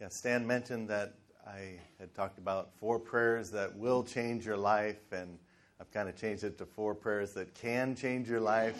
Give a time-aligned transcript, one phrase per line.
[0.00, 1.14] Yeah, Stan mentioned that
[1.44, 5.36] I had talked about four prayers that will change your life, and
[5.80, 8.76] I've kind of changed it to four prayers that can change your life.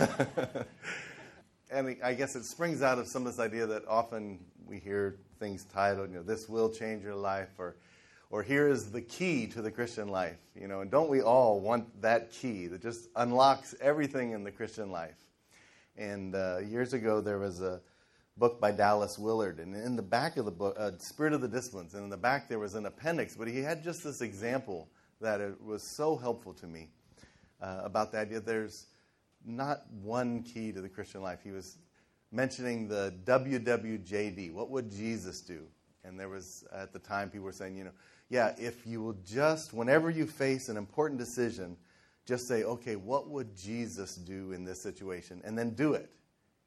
[1.70, 5.16] and I guess it springs out of some of this idea that often we hear
[5.38, 7.76] things titled, you know, this will change your life, or,
[8.30, 11.60] or here is the key to the Christian life, you know, and don't we all
[11.60, 15.18] want that key that just unlocks everything in the Christian life?
[15.98, 17.82] And uh, years ago, there was a
[18.36, 21.48] book by Dallas Willard, and in the back of the book, uh, Spirit of the
[21.48, 24.88] Disciplines, and in the back there was an appendix, but he had just this example
[25.20, 26.90] that it was so helpful to me
[27.60, 28.86] uh, about the idea there's
[29.46, 31.40] not one key to the Christian life.
[31.44, 31.78] He was
[32.32, 34.52] mentioning the WWJD.
[34.52, 35.62] What would Jesus do?
[36.02, 37.92] And there was, at the time, people were saying, you know,
[38.28, 41.76] yeah, if you will just, whenever you face an important decision,
[42.26, 45.40] just say, okay, what would Jesus do in this situation?
[45.44, 46.10] And then do it.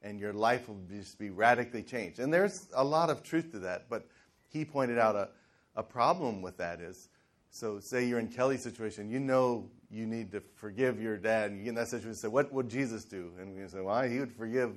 [0.02, 2.20] And your life will just be radically changed.
[2.20, 3.90] And there's a lot of truth to that.
[3.90, 4.08] But
[4.50, 5.30] he pointed out a,
[5.76, 7.10] a problem with that is
[7.50, 11.60] so, say you're in Kelly's situation, you know you need to forgive your dad, and
[11.60, 13.32] you get in that situation say, What would Jesus do?
[13.40, 14.76] And we say, Well, he would forgive.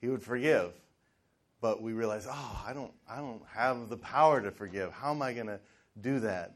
[0.00, 0.72] He would forgive.
[1.60, 4.92] But we realize, oh, I don't, I don't have the power to forgive.
[4.92, 5.58] How am I going to
[6.00, 6.54] do that?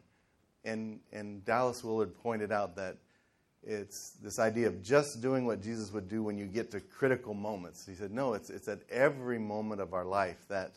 [0.65, 2.99] And, and Dallas Willard pointed out that
[3.65, 7.35] it's this idea of just doing what Jesus would do when you get to critical
[7.35, 7.87] moments.
[7.87, 10.73] He said, no, it's, it's at every moment of our life that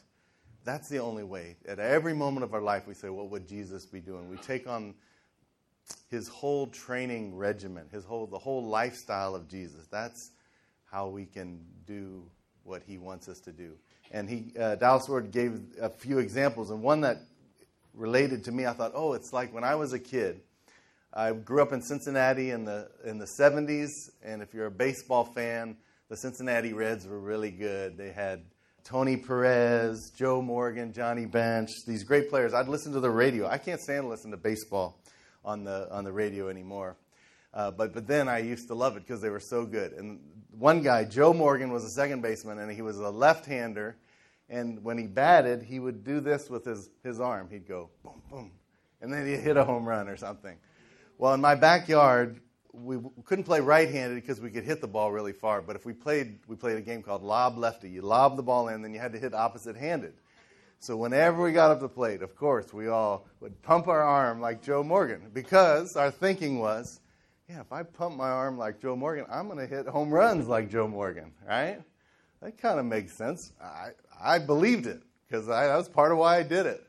[0.66, 1.56] that's the only way.
[1.68, 4.30] At every moment of our life, we say, What would Jesus be doing?
[4.30, 4.96] We take on
[6.10, 9.86] his whole training regimen, his whole, the whole lifestyle of Jesus.
[9.88, 10.32] That's
[10.92, 12.24] how we can do
[12.64, 13.74] what he wants us to do.
[14.12, 17.20] And he, uh, Dallas Willard gave a few examples, and one that
[17.94, 20.42] related to me, I thought, oh, it's like when I was a kid.
[21.18, 25.24] I grew up in Cincinnati in the in the 70s, and if you're a baseball
[25.24, 25.78] fan,
[26.10, 27.98] the Cincinnati Reds were really good.
[27.98, 28.44] They had
[28.84, 32.54] Tony Perez, Joe Morgan, Johnny Bench, these great players.
[32.54, 33.48] I'd listen to the radio.
[33.48, 35.00] I can't stand to listen to baseball
[35.46, 36.98] on the on the radio anymore.
[37.54, 39.94] Uh, but but then I used to love it because they were so good.
[39.94, 40.20] And
[40.52, 43.96] one guy, Joe Morgan, was a second baseman, and he was a left-hander.
[44.50, 47.48] And when he batted, he would do this with his his arm.
[47.50, 48.52] He'd go boom boom,
[49.00, 50.58] and then he'd hit a home run or something.
[51.18, 52.42] Well, in my backyard,
[52.74, 55.62] we couldn't play right-handed because we could hit the ball really far.
[55.62, 57.90] But if we played, we played a game called lob lefty.
[57.90, 60.14] You lob the ball in, then you had to hit opposite-handed.
[60.80, 64.42] So whenever we got up the plate, of course, we all would pump our arm
[64.42, 67.00] like Joe Morgan because our thinking was,
[67.50, 70.48] yeah, if I pump my arm like Joe Morgan, I'm going to hit home runs
[70.48, 71.80] like Joe Morgan, right?
[72.42, 73.54] That kind of makes sense.
[73.62, 76.86] I, I believed it because that was part of why I did it.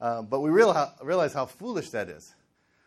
[0.00, 2.34] Um, but we realize, realize how foolish that is.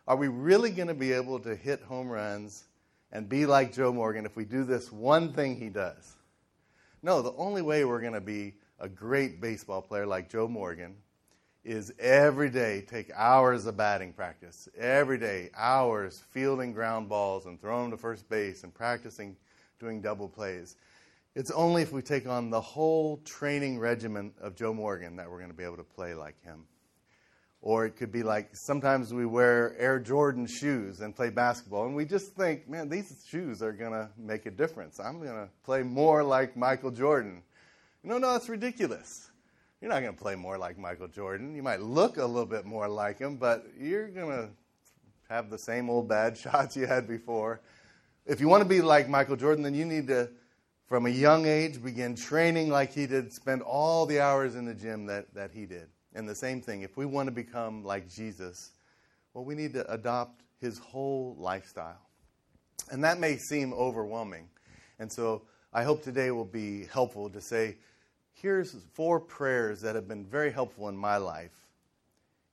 [0.07, 2.63] Are we really going to be able to hit home runs
[3.11, 6.15] and be like Joe Morgan if we do this one thing he does?
[7.03, 10.95] No, the only way we're going to be a great baseball player like Joe Morgan
[11.65, 14.69] is every day take hours of batting practice.
[14.77, 19.35] Every day, hours fielding ground balls and throwing to first base and practicing
[19.77, 20.77] doing double plays.
[21.35, 25.39] It's only if we take on the whole training regimen of Joe Morgan that we're
[25.39, 26.63] going to be able to play like him.
[27.67, 31.97] Or it could be like sometimes we wear Air Jordan shoes and play basketball, and
[31.97, 35.01] we just think, man, these shoes are going to make a difference.
[35.01, 37.43] I'm going to play more like Michael Jordan.
[38.05, 39.31] No, no, that's ridiculous.
[39.81, 41.55] You're not going to play more like Michael Jordan.
[41.55, 44.49] You might look a little bit more like him, but you're going to
[45.27, 47.59] have the same old bad shots you had before.
[48.25, 50.29] If you want to be like Michael Jordan, then you need to,
[50.85, 54.73] from a young age, begin training like he did, spend all the hours in the
[54.73, 55.89] gym that, that he did.
[56.17, 58.71] And the same thing, if we want to become like Jesus,
[59.35, 62.01] well, we need to adopt his whole lifestyle.
[62.89, 64.49] And that may seem overwhelming.
[64.97, 67.75] And so I hope today will be helpful to say,
[68.33, 71.53] here's four prayers that have been very helpful in my life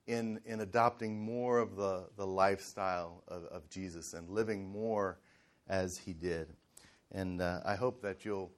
[0.05, 5.17] in, in adopting more of the, the lifestyle of, of Jesus and living more
[5.67, 6.49] as he did.
[7.11, 8.51] And uh, I hope that you'll,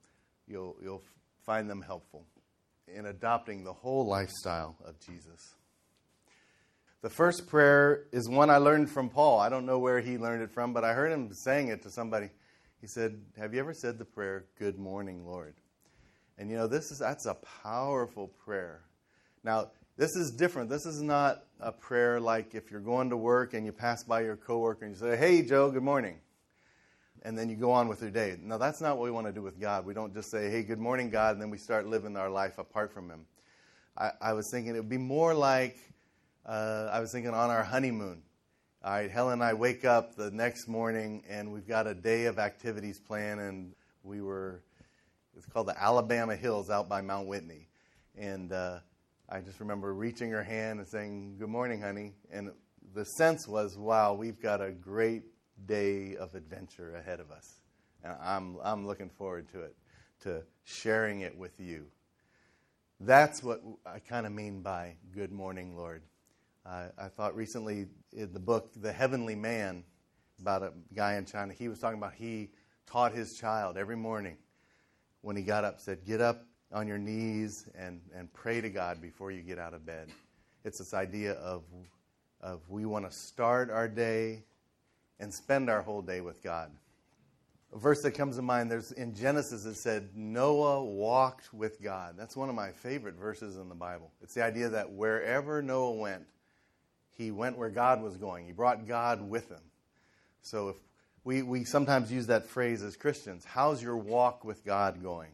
[0.50, 1.04] you'll, you'll
[1.46, 2.26] find them helpful
[2.88, 5.56] in adopting the whole lifestyle of Jesus.
[7.02, 9.40] The first prayer is one I learned from Paul.
[9.40, 11.92] I don't know where he learned it from, but I heard him saying it to
[11.92, 12.30] somebody.
[12.82, 15.56] He said, "Have you ever said the prayer, "Good morning, Lord"?"
[16.38, 18.84] And you know, this is that's a powerful prayer.
[19.44, 20.70] Now, this is different.
[20.70, 24.22] This is not a prayer like if you're going to work and you pass by
[24.22, 26.20] your coworker and you say, "Hey, Joe, good morning."
[27.24, 28.38] And then you go on with your day.
[28.42, 29.86] Now, that's not what we want to do with God.
[29.86, 32.58] We don't just say, hey, good morning, God, and then we start living our life
[32.58, 33.26] apart from Him.
[33.98, 35.78] I, I was thinking it would be more like
[36.46, 38.22] uh, I was thinking on our honeymoon.
[38.84, 42.26] All right, Helen and I wake up the next morning and we've got a day
[42.26, 43.74] of activities planned, and
[44.04, 44.62] we were,
[45.36, 47.68] it's called the Alabama Hills out by Mount Whitney.
[48.18, 48.80] And uh,
[49.30, 52.14] I just remember reaching her hand and saying, Good morning, honey.
[52.32, 52.52] And
[52.94, 55.24] the sense was, wow, we've got a great
[55.66, 57.62] day of adventure ahead of us.
[58.04, 59.76] And I'm, I'm looking forward to it,
[60.22, 61.86] to sharing it with you.
[63.00, 66.02] That's what I kind of mean by good morning, Lord.
[66.66, 69.84] Uh, I thought recently in the book, The Heavenly Man,
[70.42, 72.50] about a guy in China, he was talking about he
[72.86, 74.38] taught his child every morning
[75.22, 79.02] when he got up, said, Get up on your knees and, and pray to God
[79.02, 80.10] before you get out of bed.
[80.66, 81.64] It's this idea of,
[82.42, 84.44] of we want to start our day
[85.20, 86.72] and spend our whole day with God.
[87.74, 92.16] A verse that comes to mind there's in Genesis it said Noah walked with God.
[92.18, 94.12] That's one of my favorite verses in the Bible.
[94.22, 96.24] It's the idea that wherever Noah went,
[97.18, 98.46] he went where God was going.
[98.46, 99.62] He brought God with him.
[100.42, 100.76] So if
[101.24, 105.32] we, we sometimes use that phrase as Christians, how's your walk with God going?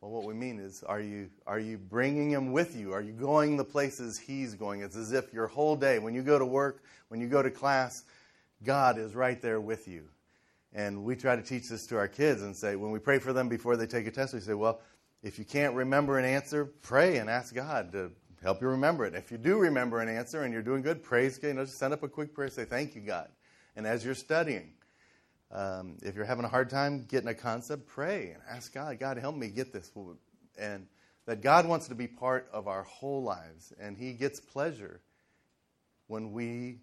[0.00, 2.92] Well, what we mean is, are you, are you bringing him with you?
[2.92, 4.82] Are you going the places he's going?
[4.82, 7.50] It's as if your whole day, when you go to work, when you go to
[7.50, 8.04] class,
[8.66, 10.08] God is right there with you.
[10.72, 13.32] And we try to teach this to our kids and say, when we pray for
[13.32, 14.80] them before they take a test, we say, well,
[15.22, 18.10] if you can't remember an answer, pray and ask God to
[18.42, 19.14] help you remember it.
[19.14, 21.48] If you do remember an answer and you're doing good, praise God.
[21.48, 23.28] You know, just send up a quick prayer, say, thank you, God.
[23.76, 24.74] And as you're studying,
[25.50, 29.16] um, if you're having a hard time getting a concept, pray and ask God, God,
[29.16, 29.90] help me get this.
[30.58, 30.86] And
[31.26, 35.00] that God wants to be part of our whole lives, and He gets pleasure
[36.06, 36.80] when we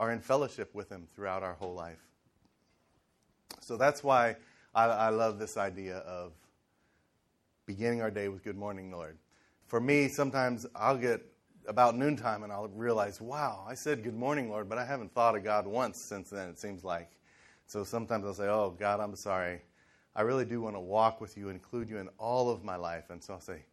[0.00, 2.00] are in fellowship with Him throughout our whole life.
[3.60, 4.34] So that's why
[4.74, 6.32] I, I love this idea of
[7.66, 9.18] beginning our day with Good Morning, Lord.
[9.66, 11.20] For me, sometimes I'll get
[11.66, 15.36] about noontime and I'll realize, wow, I said Good Morning, Lord, but I haven't thought
[15.36, 17.10] of God once since then, it seems like.
[17.66, 19.60] So sometimes I'll say, Oh, God, I'm sorry.
[20.16, 23.10] I really do want to walk with you, include you in all of my life.
[23.10, 23.64] And so I'll say,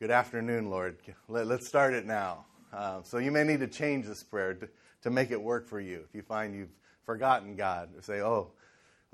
[0.00, 0.96] Good afternoon, Lord.
[1.28, 2.46] Let, us start it now.
[2.72, 4.54] Uh, so you may need to change this prayer
[5.06, 6.04] to, make it work for you.
[6.08, 6.74] If you find you've
[7.04, 8.52] forgotten God, say, Oh,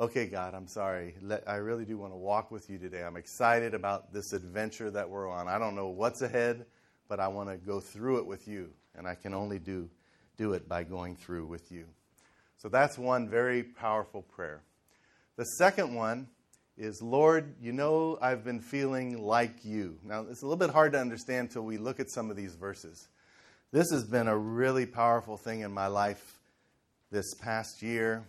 [0.00, 1.14] okay, God, I'm sorry.
[1.22, 3.02] Let, I really do want to walk with you today.
[3.02, 5.48] I'm excited about this adventure that we're on.
[5.48, 6.66] I don't know what's ahead,
[7.08, 8.70] but I want to go through it with you.
[8.94, 9.88] And I can only do,
[10.36, 11.84] do it by going through with you.
[12.58, 14.62] So that's one very powerful prayer.
[15.36, 16.28] The second one
[16.76, 19.98] is, Lord, you know I've been feeling like you.
[20.04, 22.54] Now, it's a little bit hard to understand until we look at some of these
[22.54, 23.08] verses.
[23.72, 26.38] This has been a really powerful thing in my life
[27.10, 28.22] this past year,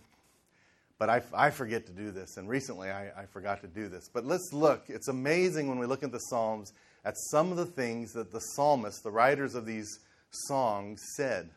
[0.98, 4.08] but I, I forget to do this, and recently I, I forgot to do this.
[4.10, 4.84] But let's look.
[4.88, 6.72] It's amazing when we look at the Psalms
[7.04, 9.98] at some of the things that the psalmists, the writers of these
[10.30, 11.50] songs, said.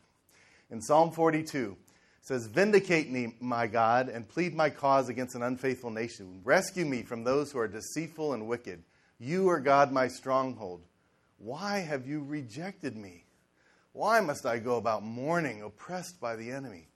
[0.70, 1.74] In Psalm 42,
[2.20, 6.42] says, Vindicate me, my God, and plead my cause against an unfaithful nation.
[6.44, 8.82] Rescue me from those who are deceitful and wicked.
[9.18, 10.82] You are God, my stronghold.
[11.38, 13.24] Why have you rejected me?
[13.92, 16.88] Why must I go about mourning, oppressed by the enemy?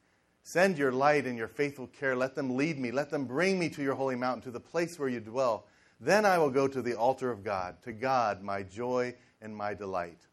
[0.44, 2.16] Send your light and your faithful care.
[2.16, 2.90] Let them lead me.
[2.90, 5.66] Let them bring me to your holy mountain, to the place where you dwell.
[6.00, 9.72] Then I will go to the altar of God, to God, my joy and my
[9.72, 10.26] delight.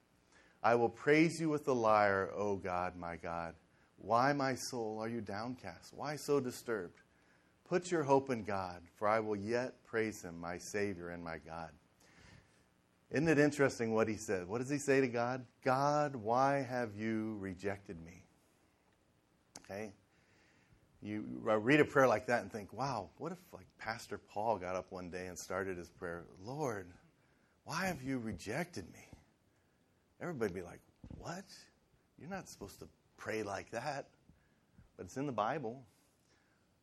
[0.64, 3.54] I will praise you with the lyre, O God, my God.
[3.98, 5.94] Why, my soul, are you downcast?
[5.94, 7.02] Why so disturbed?
[7.68, 11.38] Put your hope in God, for I will yet praise him, my Savior and my
[11.38, 11.70] God.
[13.12, 14.48] Isn't it interesting what he said?
[14.48, 15.46] What does he say to God?
[15.64, 18.24] God, why have you rejected me?
[19.64, 19.94] Okay?
[21.02, 24.76] You read a prayer like that and think, wow, what if like Pastor Paul got
[24.76, 26.88] up one day and started his prayer, Lord,
[27.64, 29.06] why have you rejected me?
[30.22, 30.82] Everybody would be like,
[31.18, 31.46] what?
[32.20, 32.88] You're not supposed to
[33.18, 34.08] pray like that.
[34.98, 35.84] But it's in the Bible.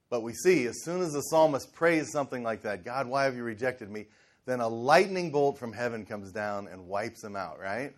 [0.09, 3.37] But we see, as soon as the psalmist prays something like that, God, why have
[3.37, 4.06] you rejected me?
[4.47, 7.93] Then a lightning bolt from heaven comes down and wipes them out, right?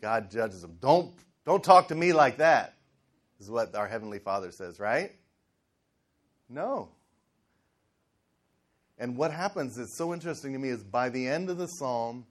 [0.00, 0.76] God judges them.
[0.80, 1.12] Don't,
[1.44, 2.74] don't talk to me like that,
[3.38, 5.12] is what our Heavenly Father says, right?
[6.48, 6.88] No.
[8.98, 12.26] And what happens is so interesting to me is by the end of the psalm,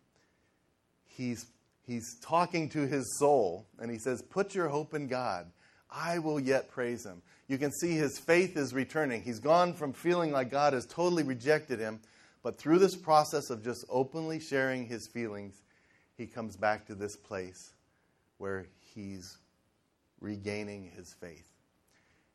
[1.05, 1.45] he's
[1.85, 5.47] he's talking to his soul and he says, Put your hope in God.
[5.89, 7.23] I will yet praise him.
[7.47, 9.23] You can see his faith is returning.
[9.23, 11.99] He's gone from feeling like God has totally rejected him,
[12.43, 15.61] but through this process of just openly sharing his feelings,
[16.17, 17.73] he comes back to this place
[18.37, 19.37] where he's
[20.21, 21.47] regaining his faith.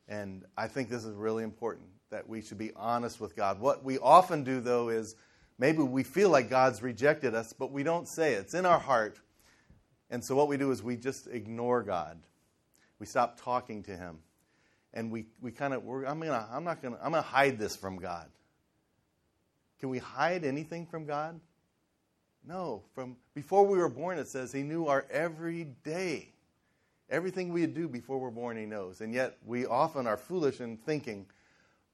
[0.09, 3.61] And I think this is really important that we should be honest with God.
[3.61, 5.17] What we often do, though, is
[5.59, 8.41] maybe we feel like God's rejected us, but we don't say it.
[8.41, 9.19] It's in our heart.
[10.11, 12.21] And so what we do is we just ignore God.
[12.99, 14.19] We stop talking to Him.
[14.93, 17.59] And we, we kind of, I'm, gonna, I'm not going to, I'm going to hide
[17.59, 18.29] this from God.
[19.85, 21.39] Can we hide anything from God?
[22.43, 26.33] No, from before we were born, it says He knew our every day.
[27.11, 29.03] Everything we do before we're born, He knows.
[29.03, 31.27] And yet, we often are foolish in thinking,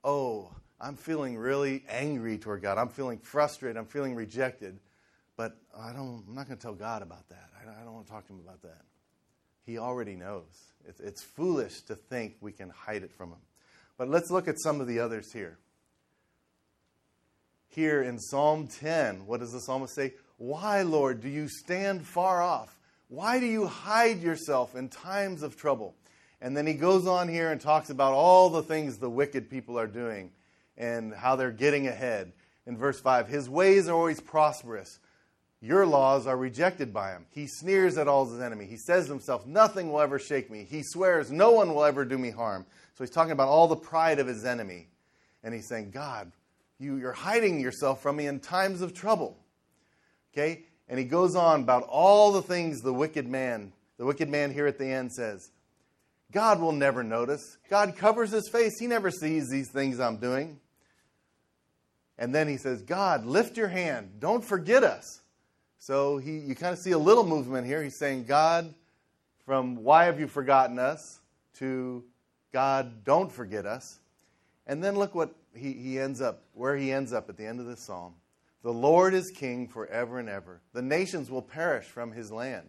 [0.05, 2.79] oh, I'm feeling really angry toward God.
[2.79, 3.77] I'm feeling frustrated.
[3.77, 4.79] I'm feeling rejected.
[5.37, 7.51] But I don't, I'm not going to tell God about that.
[7.61, 8.83] I don't want to talk to Him about that.
[9.67, 10.45] He already knows.
[10.87, 13.43] It's, it's foolish to think we can hide it from Him.
[13.99, 15.59] But let's look at some of the others here.
[17.71, 20.15] Here in Psalm 10, what does the psalmist say?
[20.39, 22.79] Why, Lord, do you stand far off?
[23.09, 25.95] Why do you hide yourself in times of trouble?
[26.41, 29.79] And then he goes on here and talks about all the things the wicked people
[29.79, 30.31] are doing
[30.77, 32.33] and how they're getting ahead.
[32.67, 34.99] In verse 5, his ways are always prosperous.
[35.61, 37.27] Your laws are rejected by him.
[37.31, 38.65] He sneers at all his enemy.
[38.65, 40.67] He says to himself, Nothing will ever shake me.
[40.69, 42.65] He swears, No one will ever do me harm.
[42.95, 44.89] So he's talking about all the pride of his enemy.
[45.45, 46.33] And he's saying, God,
[46.81, 49.37] you, you're hiding yourself from me in times of trouble.
[50.33, 50.65] Okay?
[50.89, 54.67] And he goes on about all the things the wicked man, the wicked man here
[54.67, 55.51] at the end says,
[56.33, 57.59] God will never notice.
[57.69, 58.79] God covers his face.
[58.79, 60.59] He never sees these things I'm doing.
[62.19, 64.17] And then he says, God, lift your hand.
[64.19, 65.23] Don't forget us.
[65.79, 67.83] So he, you kind of see a little movement here.
[67.83, 68.75] He's saying, God,
[69.45, 71.21] from why have you forgotten us
[71.59, 72.05] to
[72.53, 73.99] God, don't forget us.
[74.67, 77.61] And then look what he, he ends up, where he ends up at the end
[77.61, 78.15] of this psalm.
[78.63, 80.61] The Lord is king forever and ever.
[80.73, 82.69] The nations will perish from his land.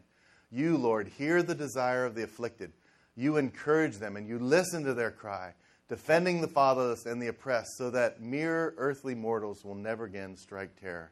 [0.49, 2.71] You, Lord, hear the desire of the afflicted
[3.15, 5.53] you encourage them and you listen to their cry,
[5.89, 10.79] defending the fatherless and the oppressed, so that mere earthly mortals will never again strike
[10.79, 11.11] terror.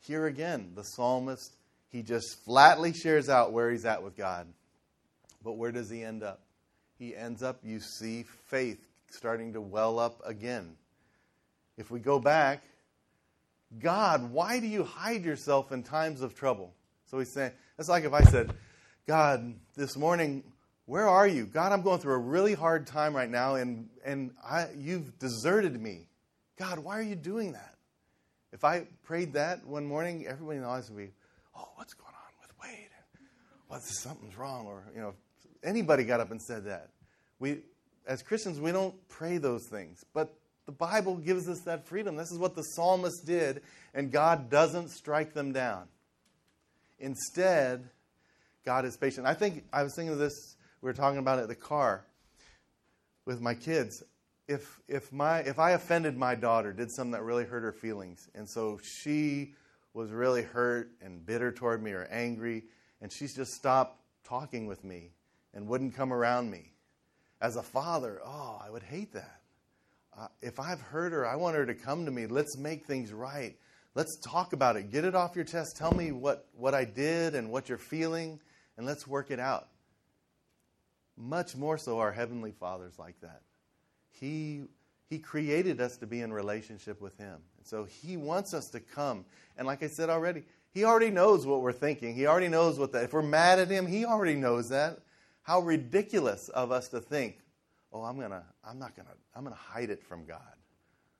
[0.00, 1.56] Here again, the psalmist,
[1.88, 4.46] he just flatly shares out where he's at with God.
[5.42, 6.42] But where does he end up?
[6.98, 10.76] He ends up, you see, faith starting to well up again.
[11.76, 12.62] If we go back,
[13.78, 16.74] God, why do you hide yourself in times of trouble?
[17.06, 18.52] So he's saying, it's like if I said,
[19.06, 20.42] God, this morning
[20.88, 21.44] where are you?
[21.44, 25.78] God, I'm going through a really hard time right now, and, and I, you've deserted
[25.78, 26.08] me.
[26.58, 27.74] God, why are you doing that?
[28.54, 31.12] If I prayed that one morning, everybody in the audience would be,
[31.54, 32.88] oh, what's going on with Wade?
[33.68, 34.66] Well, something's wrong.
[34.66, 35.12] Or, you know,
[35.62, 36.88] anybody got up and said that.
[37.38, 37.58] We,
[38.08, 40.04] as Christians, we don't pray those things.
[40.14, 40.34] But
[40.66, 42.16] the Bible gives us that freedom.
[42.16, 43.62] This is what the psalmist did,
[43.94, 45.84] and God doesn't strike them down.
[46.98, 47.88] Instead,
[48.64, 49.26] God is patient.
[49.26, 52.04] I think I was thinking of this we were talking about it in the car
[53.24, 54.02] with my kids.
[54.46, 58.28] If if my if I offended my daughter, did something that really hurt her feelings,
[58.34, 59.54] and so she
[59.92, 62.64] was really hurt and bitter toward me or angry,
[63.02, 65.10] and she just stopped talking with me
[65.52, 66.72] and wouldn't come around me.
[67.40, 69.40] As a father, oh, I would hate that.
[70.16, 72.26] Uh, if I've hurt her, I want her to come to me.
[72.26, 73.56] Let's make things right.
[73.94, 74.90] Let's talk about it.
[74.90, 75.76] Get it off your chest.
[75.76, 78.40] Tell me what, what I did and what you're feeling,
[78.76, 79.68] and let's work it out
[81.18, 83.42] much more so our Heavenly Father's like that.
[84.20, 84.62] He,
[85.10, 87.36] he created us to be in relationship with Him.
[87.58, 89.24] And so He wants us to come.
[89.56, 92.14] And like I said already, He already knows what we're thinking.
[92.14, 93.04] He already knows what that.
[93.04, 95.00] If we're mad at Him, He already knows that.
[95.48, 97.38] How ridiculous of us to think,
[97.90, 100.42] oh, I'm gonna, I'm not gonna, I'm gonna hide it from God.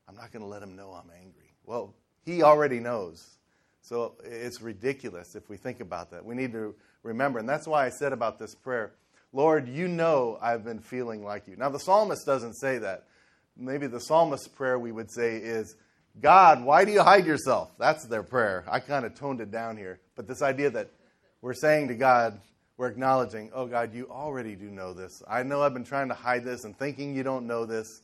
[0.06, 1.54] I'm not gonna let Him know I'm angry.
[1.64, 1.94] Well,
[2.26, 3.38] He already knows.
[3.80, 6.26] So it's ridiculous if we think about that.
[6.26, 8.92] We need to remember, and that's why I said about this prayer
[9.32, 11.56] Lord, you know I've been feeling like you.
[11.56, 13.04] Now, the psalmist doesn't say that.
[13.56, 15.74] Maybe the psalmist's prayer we would say is,
[16.20, 17.70] God, why do you hide yourself?
[17.78, 18.66] That's their prayer.
[18.70, 20.00] I kind of toned it down here.
[20.16, 20.90] But this idea that
[21.40, 22.38] we're saying to God,
[22.78, 25.22] we're acknowledging, oh, God, you already do know this.
[25.28, 28.02] I know I've been trying to hide this and thinking you don't know this.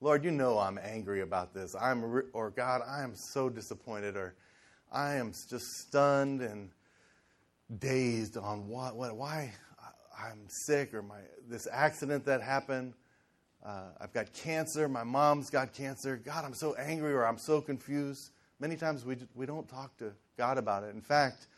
[0.00, 1.76] Lord, you know I'm angry about this.
[1.80, 4.34] I'm, or God, I am so disappointed, or
[4.90, 6.70] I am just stunned and
[7.78, 9.52] dazed on what, what, why,
[10.18, 12.94] I'm sick or my this accident that happened.
[13.64, 14.88] Uh, I've got cancer.
[14.88, 16.20] My mom's got cancer.
[16.22, 18.30] God, I'm so angry or I'm so confused.
[18.60, 20.94] Many times we, we don't talk to God about it.
[20.94, 21.48] In fact,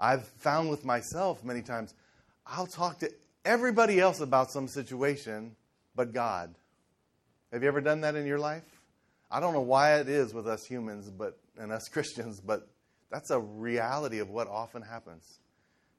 [0.00, 1.94] I've found with myself many times,
[2.46, 3.10] I'll talk to
[3.44, 5.54] everybody else about some situation
[5.94, 6.54] but God.
[7.52, 8.64] Have you ever done that in your life?
[9.30, 12.68] I don't know why it is with us humans but and us Christians, but
[13.10, 15.40] that's a reality of what often happens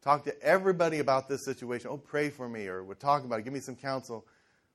[0.01, 1.89] talk to everybody about this situation.
[1.91, 4.25] Oh, pray for me, or we're talking about it, give me some counsel.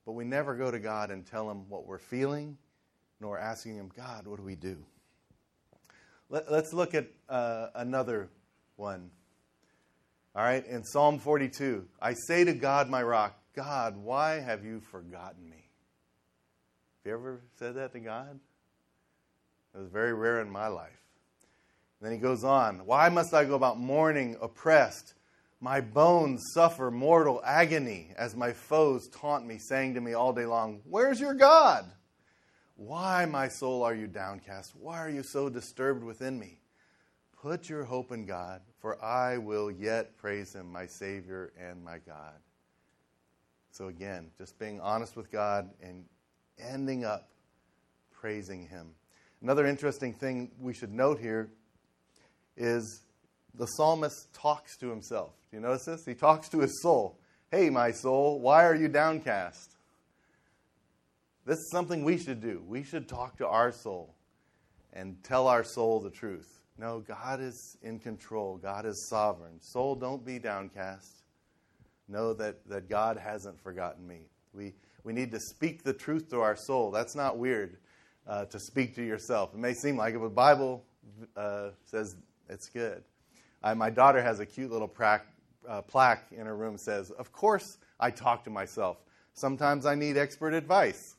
[0.05, 2.57] But we never go to God and tell Him what we're feeling,
[3.19, 4.77] nor asking Him, God, what do we do?
[6.29, 8.29] Let, us look at uh, another
[8.77, 9.11] one.
[10.35, 14.79] All right, in Psalm 42, I say to God, my rock, God, why have you
[14.79, 15.65] forgotten me?
[17.03, 18.39] Have you ever said that to God?
[19.73, 21.01] It was very rare in my life.
[22.01, 25.15] then he goes on Why must I go about mourning, oppressed?
[25.59, 30.45] My bones suffer mortal agony as my foes taunt me, saying to me all day
[30.45, 31.85] long, Where's your God?
[32.75, 34.75] Why, my soul, are you downcast?
[34.75, 36.59] Why are you so disturbed within me?
[37.47, 41.97] Put your hope in God, for I will yet praise him, my Savior and my
[41.99, 42.33] God.
[43.71, 46.03] So, again, just being honest with God and
[46.59, 47.29] ending up
[48.11, 48.89] praising him.
[49.41, 51.49] Another interesting thing we should note here
[52.57, 53.03] is
[53.55, 55.31] the psalmist talks to himself.
[55.49, 56.05] Do you notice this?
[56.05, 57.17] He talks to his soul.
[57.49, 59.77] Hey, my soul, why are you downcast?
[61.45, 62.61] This is something we should do.
[62.67, 64.15] We should talk to our soul
[64.91, 66.57] and tell our soul the truth.
[66.79, 69.59] No, God is in control, God is sovereign.
[69.61, 71.23] Soul, don't be downcast.
[72.07, 74.21] Know that, that God hasn't forgotten me.
[74.53, 76.91] We, we need to speak the truth to our soul.
[76.91, 77.77] That's not weird
[78.27, 79.53] uh, to speak to yourself.
[79.53, 80.83] It may seem like it, but the Bible
[81.35, 82.15] uh, says
[82.47, 83.03] it's good.
[83.63, 85.23] I, my daughter has a cute little pra-
[85.67, 88.97] uh, plaque in her room says, Of course I talk to myself.
[89.33, 91.15] Sometimes I need expert advice.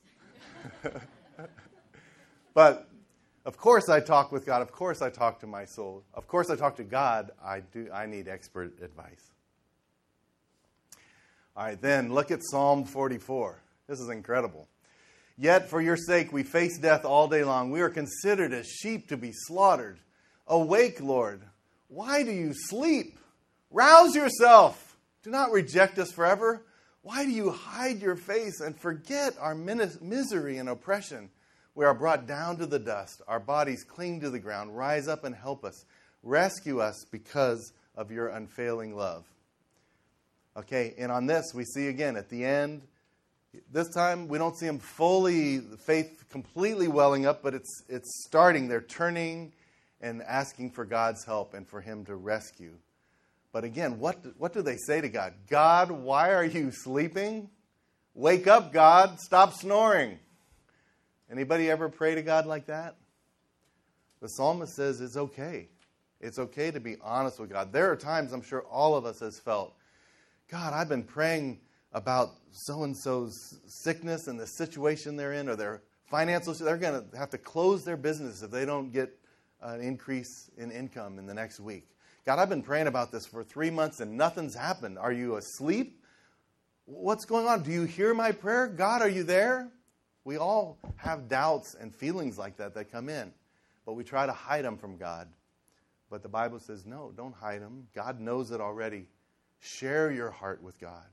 [2.54, 2.88] but
[3.49, 4.61] of course I talk with God.
[4.61, 6.05] Of course I talk to my soul.
[6.12, 7.31] Of course I talk to God.
[7.43, 9.33] I do I need expert advice.
[11.57, 13.59] All right, then look at Psalm 44.
[13.87, 14.69] This is incredible.
[15.38, 17.71] Yet for your sake we face death all day long.
[17.71, 19.99] We are considered as sheep to be slaughtered.
[20.47, 21.40] Awake, Lord.
[21.88, 23.19] Why do you sleep?
[23.71, 24.99] Rouse yourself.
[25.23, 26.67] Do not reject us forever.
[27.00, 31.31] Why do you hide your face and forget our misery and oppression?
[31.78, 33.23] We are brought down to the dust.
[33.28, 34.76] Our bodies cling to the ground.
[34.76, 35.85] Rise up and help us.
[36.25, 39.25] Rescue us because of your unfailing love.
[40.56, 42.82] Okay, and on this, we see again at the end,
[43.70, 48.66] this time we don't see them fully, faith completely welling up, but it's, it's starting.
[48.66, 49.52] They're turning
[50.00, 52.75] and asking for God's help and for Him to rescue.
[53.52, 55.32] But again, what, what do they say to God?
[55.49, 57.50] God, why are you sleeping?
[58.14, 59.21] Wake up, God.
[59.21, 60.19] Stop snoring.
[61.30, 62.97] Anybody ever pray to God like that?
[64.21, 65.69] The psalmist says it's okay.
[66.21, 67.73] It's okay to be honest with God.
[67.73, 69.75] There are times I'm sure all of us has felt,
[70.50, 71.60] God, I've been praying
[71.93, 77.08] about so and so's sickness and the situation they're in or their financial they're going
[77.10, 79.17] to have to close their business if they don't get
[79.60, 81.88] an increase in income in the next week.
[82.25, 84.99] God, I've been praying about this for three months and nothing's happened.
[84.99, 86.02] Are you asleep?
[86.86, 87.62] What's going on?
[87.62, 88.67] Do you hear my prayer?
[88.67, 89.69] God, are you there?
[90.28, 93.32] We all have doubts and feelings like that that come in,
[93.86, 95.26] but we try to hide them from God.
[96.10, 97.86] But the Bible says, no, don't hide them.
[97.95, 99.06] God knows it already.
[99.58, 101.06] Share your heart with God.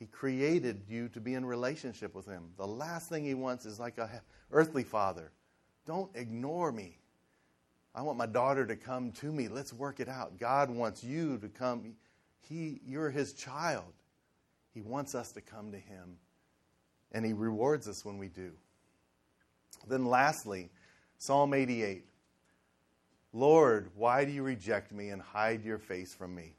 [0.00, 2.50] He created you to be in relationship with Him.
[2.56, 4.10] The last thing He wants is like a
[4.50, 5.30] earthly father.
[5.86, 6.98] Don't ignore me.
[7.94, 9.46] I want my daughter to come to me.
[9.46, 10.36] Let's work it out.
[10.36, 11.94] God wants you to come.
[12.40, 13.92] He, you're his child.
[14.74, 16.16] He wants us to come to him,
[17.12, 18.52] and he rewards us when we do.
[19.88, 20.70] Then, lastly,
[21.18, 22.04] Psalm 88
[23.32, 26.56] Lord, why do you reject me and hide your face from me?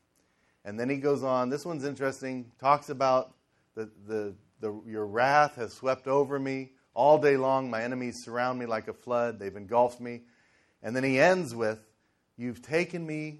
[0.64, 1.50] And then he goes on.
[1.50, 2.50] This one's interesting.
[2.60, 3.34] Talks about
[3.76, 6.72] the, the, the, your wrath has swept over me.
[6.94, 9.40] All day long, my enemies surround me like a flood.
[9.40, 10.22] They've engulfed me.
[10.84, 11.80] And then he ends with,
[12.38, 13.40] You've taken me,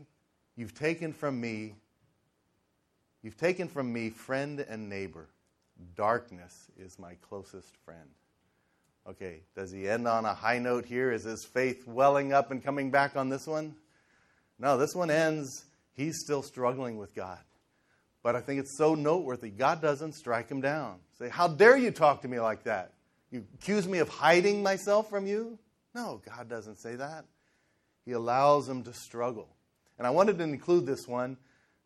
[0.56, 1.76] you've taken from me,
[3.24, 5.28] you've taken from me friend and neighbor.
[5.96, 8.10] Darkness is my closest friend.
[9.08, 11.12] Okay, does he end on a high note here?
[11.12, 13.76] Is his faith welling up and coming back on this one?
[14.60, 17.39] No, this one ends, he's still struggling with God.
[18.24, 19.50] But I think it's so noteworthy.
[19.50, 21.00] God doesn't strike him down.
[21.17, 22.94] Say, How dare you talk to me like that?
[23.32, 25.58] You accuse me of hiding myself from you?
[25.96, 27.26] No, God doesn't say that.
[28.06, 29.50] He allows him to struggle.
[29.98, 31.38] And I wanted to include this one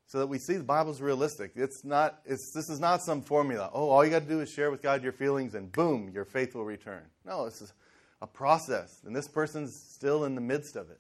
[0.08, 1.52] so that we see the Bible's realistic.
[1.56, 3.70] It's not, it's, this is not some formula.
[3.74, 6.26] Oh, all you got to do is share with God your feelings and boom, your
[6.26, 7.04] faith will return.
[7.26, 7.74] No, this is
[8.22, 9.02] a process.
[9.06, 11.00] And this person's still in the midst of it.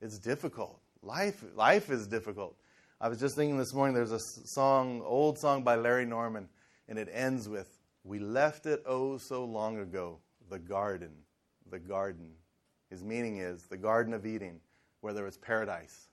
[0.00, 0.80] It's difficult.
[1.02, 2.56] Life, life is difficult.
[3.00, 6.48] I was just thinking this morning, there's a song, old song by Larry Norman,
[6.88, 10.18] and it ends with, We left it oh so long ago,
[10.50, 11.10] the garden
[11.70, 12.30] the garden.
[12.90, 14.60] His meaning is the Garden of Eden,
[15.00, 16.08] where there was paradise.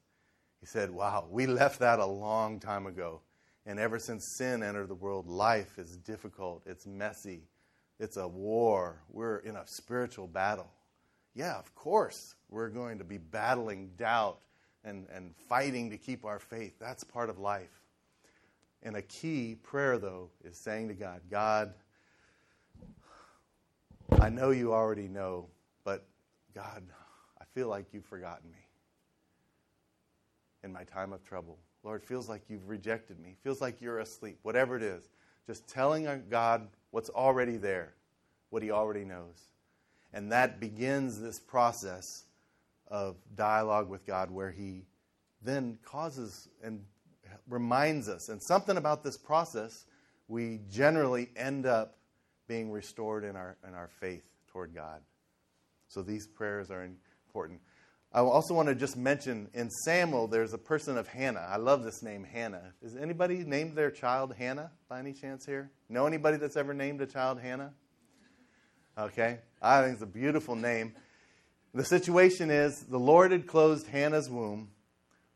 [0.61, 3.21] He said, Wow, we left that a long time ago.
[3.65, 7.41] And ever since sin entered the world, life is difficult, it's messy,
[7.99, 9.01] it's a war.
[9.09, 10.71] We're in a spiritual battle.
[11.33, 14.39] Yeah, of course, we're going to be battling doubt
[14.83, 16.77] and, and fighting to keep our faith.
[16.79, 17.81] That's part of life.
[18.83, 21.73] And a key prayer, though, is saying to God, God,
[24.19, 25.47] I know you already know,
[25.83, 26.05] but
[26.53, 26.83] God,
[27.39, 28.60] I feel like you've forgotten me.
[30.63, 31.57] In my time of trouble.
[31.83, 33.35] Lord, feels like you've rejected me.
[33.43, 34.37] Feels like you're asleep.
[34.43, 35.09] Whatever it is,
[35.47, 37.93] just telling God what's already there,
[38.49, 39.51] what He already knows.
[40.13, 42.23] And that begins this process
[42.87, 44.85] of dialogue with God where He
[45.41, 46.83] then causes and
[47.49, 48.29] reminds us.
[48.29, 49.85] And something about this process,
[50.27, 51.97] we generally end up
[52.47, 55.01] being restored in our, in our faith toward God.
[55.87, 57.59] So these prayers are important.
[58.13, 61.47] I also want to just mention in Samuel, there's a person of Hannah.
[61.49, 62.73] I love this name, Hannah.
[62.81, 65.71] Is anybody named their child Hannah by any chance here?
[65.87, 67.71] Know anybody that's ever named a child Hannah?
[68.97, 70.93] Okay, I think it's a beautiful name.
[71.73, 74.71] The situation is the Lord had closed Hannah's womb.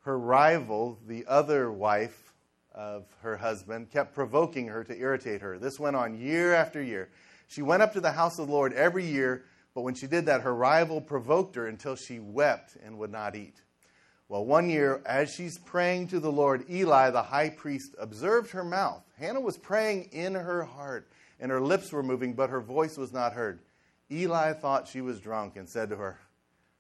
[0.02, 2.34] Her rival, the other wife
[2.74, 5.58] of her husband, kept provoking her to irritate her.
[5.58, 7.08] This went on year after year.
[7.48, 10.26] She went up to the house of the Lord every year but when she did
[10.28, 13.62] that, her rival provoked her until she wept and would not eat.
[14.30, 18.64] Well, one year, as she's praying to the Lord, Eli, the high priest, observed her
[18.64, 19.04] mouth.
[19.20, 21.12] Hannah was praying in her heart,
[21.42, 23.60] and her lips were moving, but her voice was not heard.
[24.10, 26.20] Eli thought she was drunk and said to her,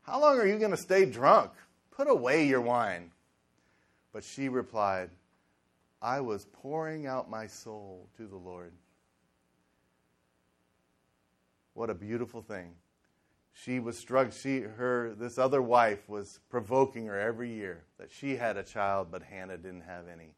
[0.03, 1.51] How long are you going to stay drunk?
[1.91, 3.12] Put away your wine.
[4.13, 5.10] But she replied,
[6.01, 8.71] I was pouring out my soul to the Lord.
[11.73, 12.71] What a beautiful thing
[13.58, 18.36] she was struck she her this other wife was provoking her every year that she
[18.36, 20.36] had a child but hannah didn't have any.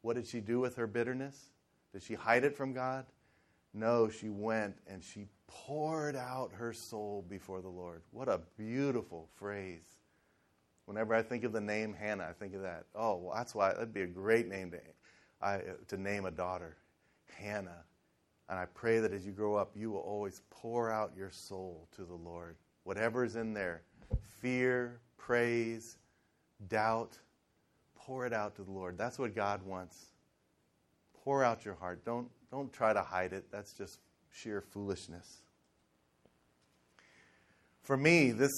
[0.00, 1.50] What did she do with her bitterness?
[1.92, 3.04] Did she hide it from god?
[3.74, 8.00] No she went and she poured out her soul before the lord.
[8.10, 9.98] What a beautiful phrase.
[10.86, 12.86] Whenever i think of the name hannah i think of that.
[12.94, 14.78] Oh well that's why that'd be a great name to,
[15.42, 16.78] I, to name a daughter.
[17.36, 17.84] Hannah
[18.50, 21.88] and I pray that as you grow up, you will always pour out your soul
[21.94, 22.56] to the Lord.
[22.82, 23.82] Whatever is in there
[24.42, 25.96] fear, praise,
[26.68, 27.16] doubt
[27.94, 28.98] pour it out to the Lord.
[28.98, 30.06] That's what God wants.
[31.22, 32.04] Pour out your heart.
[32.04, 33.44] Don't, don't try to hide it.
[33.52, 34.00] That's just
[34.32, 35.42] sheer foolishness.
[37.82, 38.50] For me, this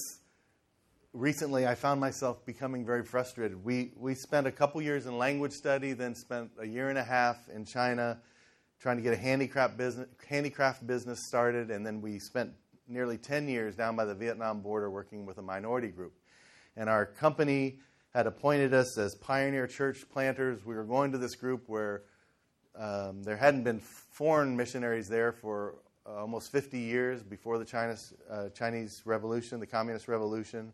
[1.12, 3.62] recently I found myself becoming very frustrated.
[3.62, 7.04] We, we spent a couple years in language study, then spent a year and a
[7.04, 8.18] half in China
[8.82, 12.52] trying to get a handicraft business, handicraft business started, and then we spent
[12.88, 16.12] nearly 10 years down by the Vietnam border working with a minority group.
[16.76, 17.78] And our company
[18.12, 20.66] had appointed us as pioneer church planters.
[20.66, 22.02] We were going to this group where
[22.76, 27.96] um, there hadn't been foreign missionaries there for almost 50 years before the China,
[28.28, 30.72] uh, Chinese Revolution, the Communist Revolution.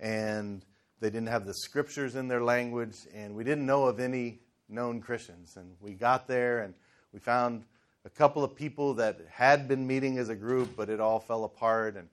[0.00, 0.64] And
[0.98, 5.00] they didn't have the scriptures in their language, and we didn't know of any known
[5.00, 5.56] Christians.
[5.56, 6.74] And we got there, and
[7.12, 7.64] we found
[8.04, 11.44] a couple of people that had been meeting as a group, but it all fell
[11.44, 11.96] apart.
[11.96, 12.08] And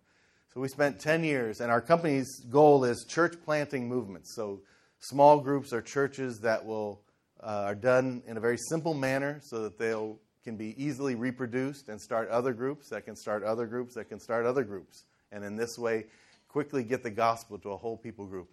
[0.54, 4.36] so we spent 10 years, and our company's goal is church planting movements.
[4.36, 4.62] So
[5.00, 7.02] small groups are churches that will
[7.42, 9.96] uh, are done in a very simple manner so that they
[10.44, 14.20] can be easily reproduced and start other groups that can start other groups that can
[14.20, 15.06] start other groups.
[15.32, 16.06] And in this way,
[16.50, 18.50] quickly get the gospel to a whole people group.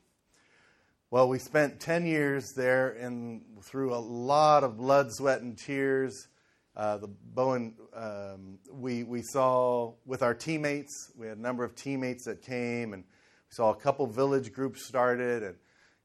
[1.10, 6.28] Well, we spent 10 years there and through a lot of blood, sweat, and tears
[6.76, 11.74] uh, the Bowen, um, we, we saw with our teammates, we had a number of
[11.74, 15.42] teammates that came, and we saw a couple village groups started.
[15.42, 15.56] And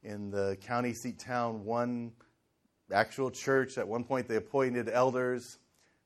[0.03, 2.13] in the county seat town, one
[2.93, 5.59] actual church, at one point they appointed elders.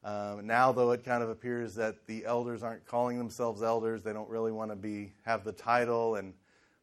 [0.04, 4.02] Um, now, though, it kind of appears that the elders aren't calling themselves elders.
[4.02, 6.34] They don't really want to be have the title, and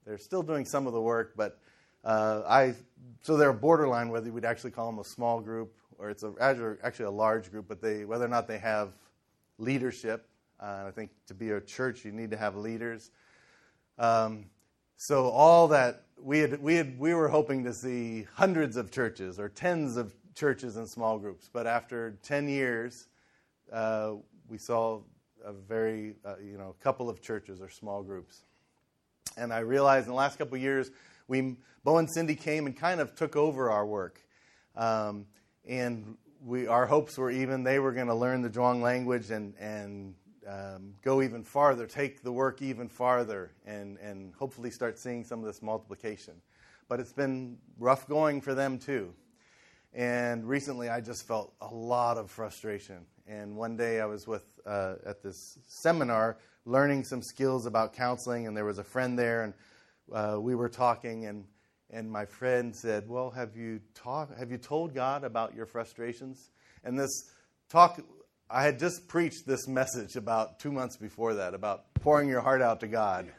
[0.06, 1.34] they're still doing some of the work.
[1.36, 1.58] But
[2.04, 2.74] uh, I,
[3.22, 6.32] so they're borderline whether we'd actually call them a small group or it's a,
[6.82, 8.92] actually a large group, but they, whether or not they have
[9.58, 10.26] leadership,
[10.60, 13.10] uh, I think to be a church, you need to have leaders.
[13.98, 14.46] Um,
[14.96, 19.38] so all that we had, we had, we were hoping to see hundreds of churches
[19.38, 23.08] or tens of churches and small groups, but after ten years,
[23.72, 24.12] uh,
[24.48, 25.00] we saw
[25.44, 28.42] a very, uh, you know, a couple of churches or small groups.
[29.36, 30.90] And I realized in the last couple of years,
[31.26, 34.20] we, Bo and Cindy came and kind of took over our work.
[34.76, 35.26] Um,
[35.66, 39.54] and we, our hopes were even they were going to learn the Zhuang language and,
[39.58, 40.14] and
[40.48, 45.38] um, go even farther, take the work even farther, and, and hopefully start seeing some
[45.40, 46.34] of this multiplication.
[46.88, 49.14] But it's been rough going for them too.
[49.94, 53.06] And recently I just felt a lot of frustration.
[53.26, 58.46] And one day I was with, uh, at this seminar learning some skills about counseling,
[58.46, 59.54] and there was a friend there, and
[60.12, 61.44] uh, we were talking, and
[61.92, 66.50] and my friend said, "Well, have you talk, Have you told God about your frustrations?"
[66.84, 67.30] And this
[67.68, 68.00] talk,
[68.50, 72.62] I had just preached this message about two months before that about pouring your heart
[72.62, 73.32] out to God.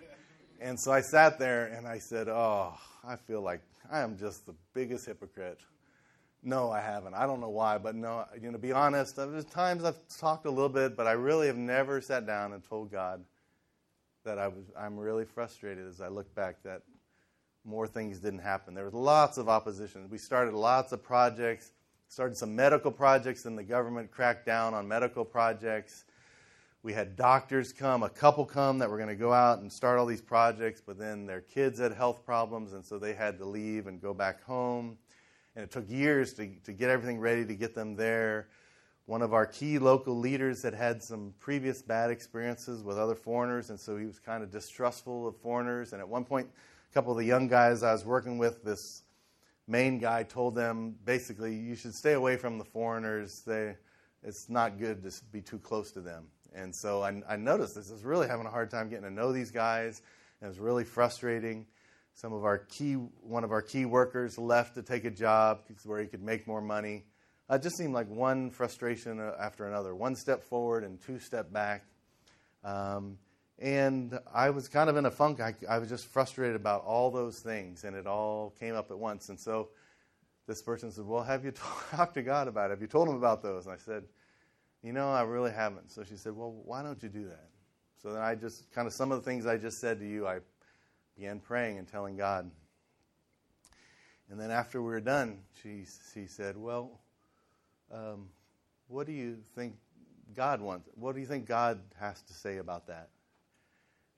[0.62, 3.62] And so I sat there and I said, "Oh, I feel like
[3.92, 5.60] I am just the biggest hypocrite.
[6.42, 7.14] No, I haven't.
[7.14, 10.46] I don't know why, but no, you know, to be honest, there's times I've talked
[10.46, 13.24] a little bit, but I really have never sat down and told God
[14.26, 16.82] that I was, I'm really frustrated as I look back that
[17.66, 18.74] more things didn't happen.
[18.74, 20.08] There was lots of opposition.
[20.10, 21.72] We started lots of projects,
[22.08, 26.06] started some medical projects, and the government cracked down on medical projects.
[26.84, 29.98] We had doctors come, a couple come that were going to go out and start
[29.98, 33.46] all these projects, but then their kids had health problems, and so they had to
[33.46, 34.98] leave and go back home.
[35.56, 38.50] And it took years to, to get everything ready to get them there.
[39.06, 43.70] One of our key local leaders had had some previous bad experiences with other foreigners,
[43.70, 45.94] and so he was kind of distrustful of foreigners.
[45.94, 46.50] And at one point,
[46.94, 49.02] couple of the young guys I was working with, this
[49.68, 53.42] main guy told them basically, you should stay away from the foreigners.
[53.48, 53.76] They,
[54.22, 56.28] it's not good to be too close to them.
[56.54, 57.90] And so I, I noticed this.
[57.90, 60.04] I was really having a hard time getting to know these guys.
[60.42, 61.66] It was really frustrating.
[62.14, 66.00] Some of our key, one of our key workers left to take a job where
[66.00, 67.06] he could make more money.
[67.50, 71.86] It just seemed like one frustration after another, one step forward and two step back.
[72.64, 73.18] Um,
[73.60, 75.40] and I was kind of in a funk.
[75.40, 78.98] I, I, was just frustrated about all those things, and it all came up at
[78.98, 79.30] once.
[79.30, 79.70] And so
[80.48, 81.54] this person said, Well, have you
[81.92, 82.72] talked to God about it?
[82.72, 83.66] Have you told him about those?
[83.66, 84.04] And I said,
[84.84, 85.92] you know, I really haven't.
[85.92, 87.50] So she said, Well, why don't you do that?
[88.02, 90.28] So then I just kind of some of the things I just said to you,
[90.28, 90.40] I
[91.16, 92.52] began praying and telling God.
[94.30, 97.00] And then after we were done, she, she said, Well,
[97.92, 98.28] um,
[98.88, 99.76] what do you think
[100.36, 100.90] God wants?
[100.96, 103.10] What do you think God has to say about that?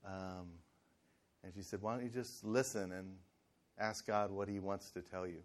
[0.06, 0.48] Um,
[1.44, 3.16] and she said, Why don't you just listen and
[3.80, 5.44] ask God what He wants to tell you?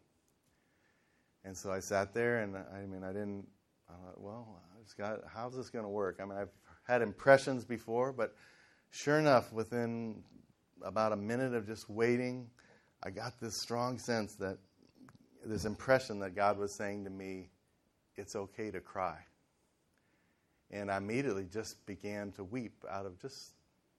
[1.45, 3.47] And so I sat there, and I mean, I didn't,
[3.89, 4.61] I thought, well,
[4.97, 6.19] God, how's this going to work?
[6.21, 6.53] I mean, I've
[6.87, 8.35] had impressions before, but
[8.91, 10.23] sure enough, within
[10.83, 12.49] about a minute of just waiting,
[13.03, 14.59] I got this strong sense that
[15.45, 17.51] this impression that God was saying to me,
[18.17, 19.17] it's okay to cry.
[20.71, 23.53] And I immediately just began to weep out of just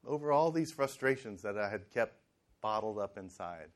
[0.06, 2.16] over all these frustrations that I had kept
[2.62, 3.70] bottled up inside.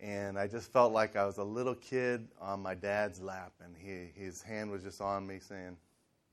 [0.00, 3.74] And I just felt like I was a little kid on my dad's lap, and
[3.76, 5.76] he, his hand was just on me saying,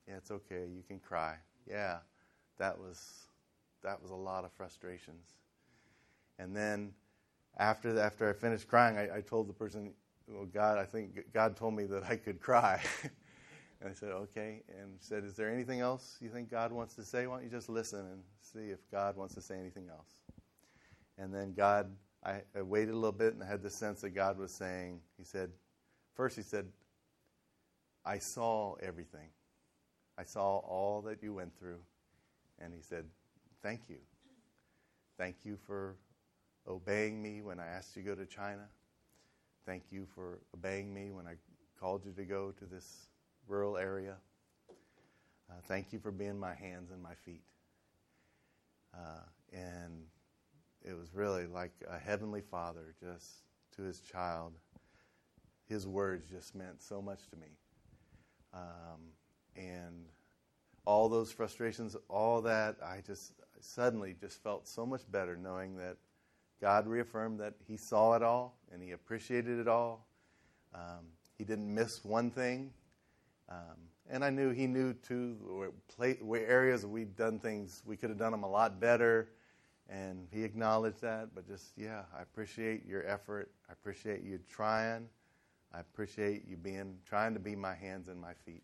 [0.08, 0.65] yeah, it's okay.
[0.75, 1.36] You can cry.
[1.69, 1.97] Yeah,
[2.58, 3.27] that was
[3.84, 5.27] that was a lot of frustrations.
[6.39, 6.93] And then
[7.58, 9.93] after after I finished crying, I, I told the person,
[10.27, 12.82] "Well, God, I think God told me that I could cry."
[13.82, 17.04] and I said, "Okay." And said, "Is there anything else you think God wants to
[17.04, 17.28] say?
[17.28, 20.20] Why don't you just listen and see if God wants to say anything else?"
[21.17, 21.91] And then God,
[22.24, 25.02] I, I waited a little bit and I had the sense that God was saying,
[25.17, 25.52] He said,
[26.15, 26.67] first He said,
[28.06, 29.30] "I saw everything."
[30.17, 31.80] I saw all that you went through.
[32.60, 33.06] And he said,
[33.63, 33.98] Thank you.
[35.17, 35.96] Thank you for
[36.67, 38.67] obeying me when I asked you to go to China.
[39.65, 41.36] Thank you for obeying me when I
[41.80, 43.08] called you to go to this
[43.47, 44.15] rural area.
[45.49, 47.43] Uh, thank you for being my hands and my feet.
[48.93, 49.23] Uh,
[49.54, 50.04] and
[50.84, 53.27] it was really like a heavenly father just
[53.75, 54.54] to his child.
[55.67, 57.47] His words just meant so much to me.
[58.54, 58.99] Um,
[59.56, 60.06] and
[60.86, 65.97] all those frustrations, all that, I just suddenly just felt so much better knowing that
[66.60, 70.08] God reaffirmed that He saw it all and He appreciated it all.
[70.73, 72.71] Um, he didn't miss one thing.
[73.52, 73.76] Um,
[74.10, 78.10] and I knew He knew too where, play, where areas we'd done things, we could
[78.10, 79.30] have done them a lot better.
[79.90, 81.36] And He acknowledged that.
[81.36, 83.52] But just, yeah, I appreciate your effort.
[83.70, 85.08] I appreciate you trying.
[85.74, 88.64] I appreciate you being, trying to be my hands and my feet.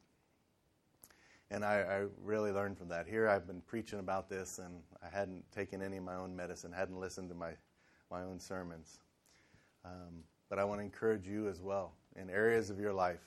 [1.50, 3.08] And I, I, really learned from that.
[3.08, 6.74] Here I've been preaching about this, and I hadn't taken any of my own medicine,
[6.74, 7.52] hadn't listened to my,
[8.12, 9.00] my own sermons.
[9.86, 13.24] Um, but I want to encourage you as well in areas of your life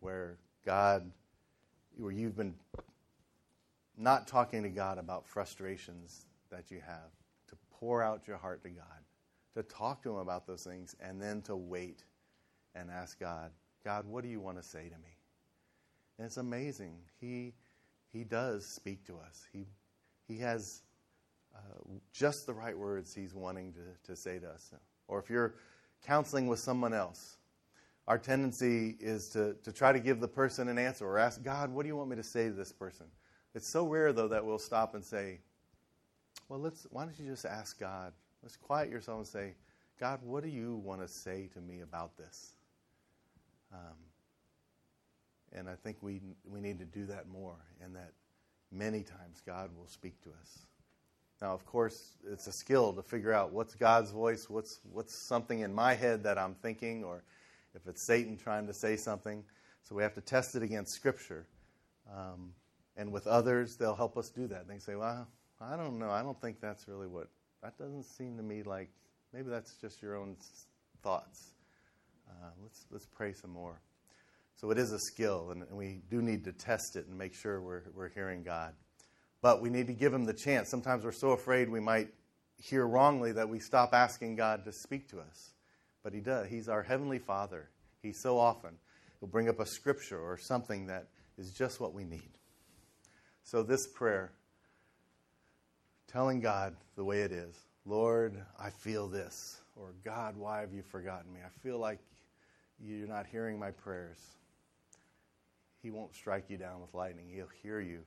[0.00, 1.10] where God,
[1.96, 2.54] where you've been
[3.96, 7.10] not talking to God about frustrations that you have,
[7.48, 8.84] to pour out your heart to God,
[9.54, 12.04] to talk to Him about those things, and then to wait
[12.74, 13.50] and ask God,
[13.84, 15.16] God, what do you want to say to me?
[16.18, 16.96] And it's amazing.
[17.20, 17.52] He,
[18.12, 19.46] he does speak to us.
[19.52, 19.66] He,
[20.26, 20.82] he has
[21.54, 21.58] uh,
[22.12, 24.72] just the right words he's wanting to, to say to us.
[25.08, 25.54] Or if you're
[26.06, 27.36] counseling with someone else,
[28.06, 31.70] our tendency is to, to try to give the person an answer or ask God,
[31.70, 33.06] what do you want me to say to this person?
[33.54, 35.38] It's so rare, though, that we'll stop and say,
[36.48, 38.12] well, let's, why don't you just ask God?
[38.42, 39.54] Let's quiet yourself and say,
[39.98, 42.56] God, what do you want to say to me about this?
[43.72, 43.96] Um,
[45.52, 48.12] and I think we, we need to do that more, and that
[48.70, 50.66] many times God will speak to us.
[51.40, 55.60] Now, of course, it's a skill to figure out what's God's voice, what's, what's something
[55.60, 57.22] in my head that I'm thinking, or
[57.74, 59.44] if it's Satan trying to say something.
[59.82, 61.46] So we have to test it against Scripture.
[62.12, 62.52] Um,
[62.96, 64.68] and with others, they'll help us do that.
[64.68, 65.26] They say, well,
[65.60, 66.10] I don't know.
[66.10, 67.28] I don't think that's really what,
[67.62, 68.90] that doesn't seem to me like,
[69.32, 70.36] maybe that's just your own
[71.02, 71.54] thoughts.
[72.28, 73.80] Uh, let's, let's pray some more.
[74.56, 77.34] So it is a skill, and, and we do need to test it and make
[77.34, 78.72] sure we're, we're hearing God.
[79.42, 80.68] But we need to give Him the chance.
[80.70, 82.08] Sometimes we're so afraid we might
[82.56, 85.53] hear wrongly that we stop asking God to speak to us.
[86.04, 86.48] But He does.
[86.48, 87.68] He's our Heavenly Father.
[88.00, 88.76] He so often
[89.20, 92.30] will bring up a scripture or something that is just what we need.
[93.42, 94.30] So, this prayer,
[96.06, 99.60] telling God the way it is Lord, I feel this.
[99.76, 101.40] Or, God, why have you forgotten me?
[101.44, 101.98] I feel like
[102.80, 104.18] you're not hearing my prayers.
[105.82, 108.00] He won't strike you down with lightning, He'll hear you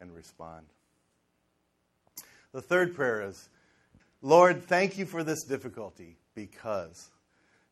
[0.00, 0.66] and respond.
[2.52, 3.48] The third prayer is
[4.20, 7.10] Lord, thank you for this difficulty because.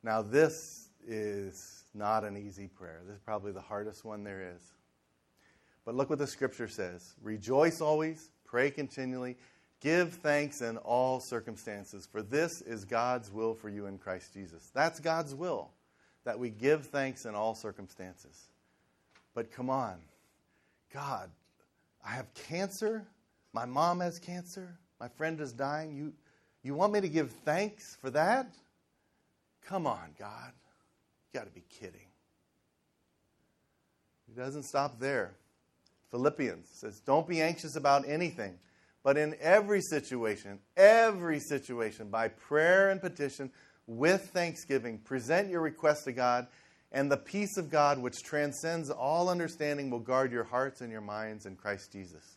[0.03, 3.01] Now, this is not an easy prayer.
[3.07, 4.63] This is probably the hardest one there is.
[5.85, 9.37] But look what the scripture says Rejoice always, pray continually,
[9.81, 14.71] give thanks in all circumstances, for this is God's will for you in Christ Jesus.
[14.75, 15.71] That's God's will,
[16.25, 18.49] that we give thanks in all circumstances.
[19.35, 19.97] But come on,
[20.93, 21.31] God,
[22.05, 23.07] I have cancer.
[23.53, 24.79] My mom has cancer.
[24.99, 25.97] My friend is dying.
[25.97, 26.13] You,
[26.63, 28.47] you want me to give thanks for that?
[29.67, 30.53] Come on, God.
[31.33, 32.09] You got to be kidding.
[34.27, 35.33] He doesn't stop there.
[36.11, 38.59] Philippians says, Don't be anxious about anything,
[39.03, 43.51] but in every situation, every situation, by prayer and petition,
[43.87, 46.47] with thanksgiving, present your request to God,
[46.93, 51.01] and the peace of God, which transcends all understanding, will guard your hearts and your
[51.01, 52.37] minds in Christ Jesus.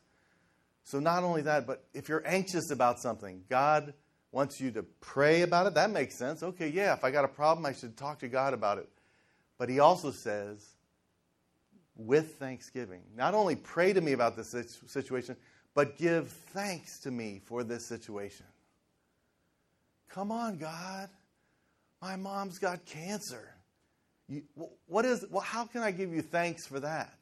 [0.84, 3.94] So, not only that, but if you're anxious about something, God
[4.34, 5.76] wants you to pray about it.
[5.76, 6.44] That makes sense.
[6.44, 8.90] Okay, yeah, if I got a problem, I should talk to God about it.
[9.58, 10.74] But He also says,
[11.96, 13.02] with thanksgiving.
[13.16, 14.56] Not only pray to me about this
[14.88, 15.38] situation,
[15.76, 18.48] but give thanks to me for this situation.
[20.10, 21.10] Come on, God.
[22.02, 23.54] My mom's got cancer.
[24.28, 24.44] You,
[24.88, 27.14] what is, well, how can I give you thanks for that?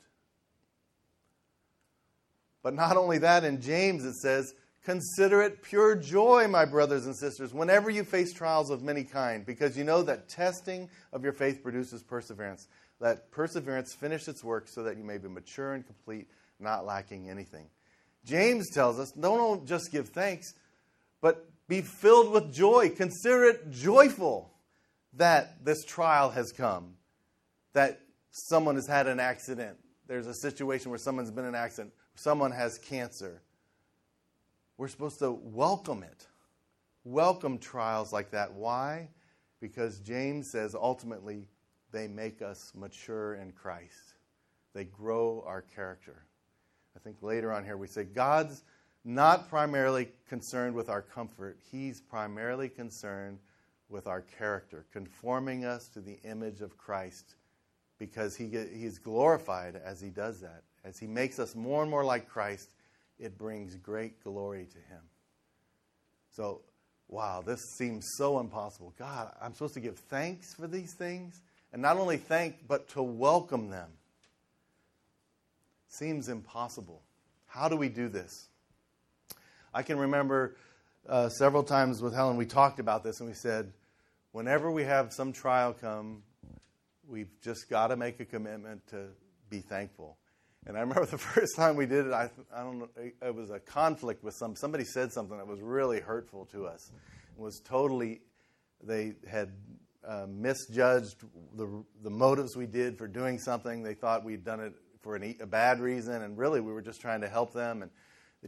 [2.63, 7.15] But not only that, in James it says, Consider it pure joy, my brothers and
[7.15, 11.33] sisters, whenever you face trials of many kind, because you know that testing of your
[11.33, 12.67] faith produces perseverance.
[12.99, 17.29] Let perseverance finish its work so that you may be mature and complete, not lacking
[17.29, 17.67] anything.
[18.25, 20.53] James tells us don't just give thanks,
[21.21, 22.89] but be filled with joy.
[22.89, 24.51] Consider it joyful
[25.13, 26.95] that this trial has come,
[27.73, 27.99] that
[28.31, 29.77] someone has had an accident.
[30.07, 33.41] There's a situation where someone's been in an accident, someone has cancer.
[34.81, 36.25] We're supposed to welcome it,
[37.03, 38.51] welcome trials like that.
[38.51, 39.09] Why?
[39.59, 41.45] Because James says ultimately
[41.91, 44.15] they make us mature in Christ.
[44.73, 46.23] They grow our character.
[46.95, 48.63] I think later on here we say God's
[49.05, 53.37] not primarily concerned with our comfort, He's primarily concerned
[53.87, 57.35] with our character, conforming us to the image of Christ
[57.99, 60.63] because he, He's glorified as He does that.
[60.83, 62.71] As He makes us more and more like Christ,
[63.21, 65.01] it brings great glory to Him.
[66.35, 66.61] So,
[67.07, 68.93] wow, this seems so impossible.
[68.97, 71.41] God, I'm supposed to give thanks for these things?
[71.73, 73.89] and not only thank, but to welcome them.
[75.87, 77.01] Seems impossible.
[77.47, 78.47] How do we do this?
[79.73, 80.55] I can remember
[81.07, 83.71] uh, several times with Helen, we talked about this and we said,
[84.31, 86.23] whenever we have some trial come,
[87.07, 89.07] we've just got to make a commitment to
[89.49, 90.17] be thankful.
[90.67, 93.49] And I remember the first time we did it, I, I don't know, it was
[93.49, 96.91] a conflict with some, somebody said something that was really hurtful to us.
[97.35, 98.21] It was totally,
[98.83, 99.51] they had
[100.07, 101.15] uh, misjudged
[101.55, 103.83] the, the motives we did for doing something.
[103.83, 107.01] They thought we'd done it for an, a bad reason, and really we were just
[107.01, 107.81] trying to help them.
[107.81, 107.91] And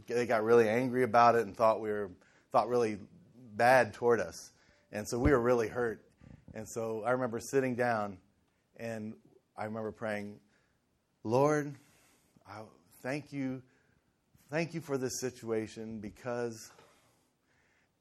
[0.06, 2.10] they got really angry about it and thought we were
[2.52, 2.98] thought really
[3.56, 4.52] bad toward us.
[4.92, 6.04] And so we were really hurt.
[6.54, 8.18] And so I remember sitting down,
[8.76, 9.14] and
[9.56, 10.38] I remember praying,
[11.24, 11.74] Lord,
[12.46, 12.60] I
[13.02, 13.62] thank you,
[14.50, 16.70] thank you for this situation because.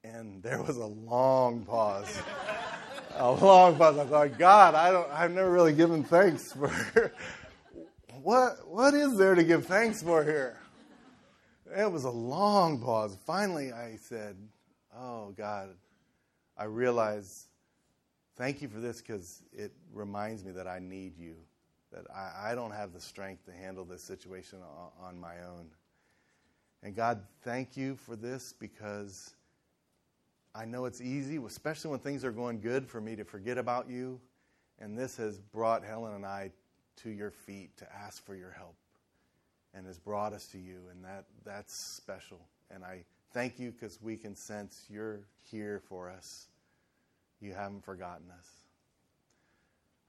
[0.05, 2.21] And there was a long pause
[3.15, 3.97] a long pause.
[3.97, 6.71] I thought, God, I don't, I've never really given thanks for.
[8.21, 10.59] what, what is there to give thanks for here?
[11.75, 13.17] It was a long pause.
[13.25, 14.35] Finally, I said,
[14.95, 15.69] Oh, God,
[16.55, 17.47] I realize,
[18.35, 21.35] thank you for this because it reminds me that I need you,
[21.93, 25.67] that I, I, don't have the strength to handle this situation on, on my own.
[26.81, 29.35] And God, thank you for this because
[30.55, 33.89] I know it's easy, especially when things are going good, for me to forget about
[33.89, 34.19] you.
[34.79, 36.51] And this has brought Helen and I
[36.97, 38.75] to your feet to ask for your help
[39.73, 40.79] and has brought us to you.
[40.91, 42.39] And that, that's special.
[42.69, 46.47] And I thank you because we can sense you're here for us.
[47.39, 48.47] You haven't forgotten us.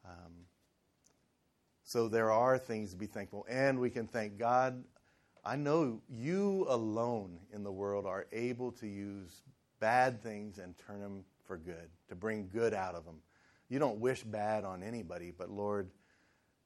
[0.06, 0.32] Um,
[1.84, 3.46] so there are things to be thankful.
[3.48, 4.82] And we can thank God.
[5.44, 9.42] I know you alone in the world are able to use
[9.78, 13.16] bad things and turn them for good, to bring good out of them.
[13.68, 15.90] You don't wish bad on anybody, but Lord,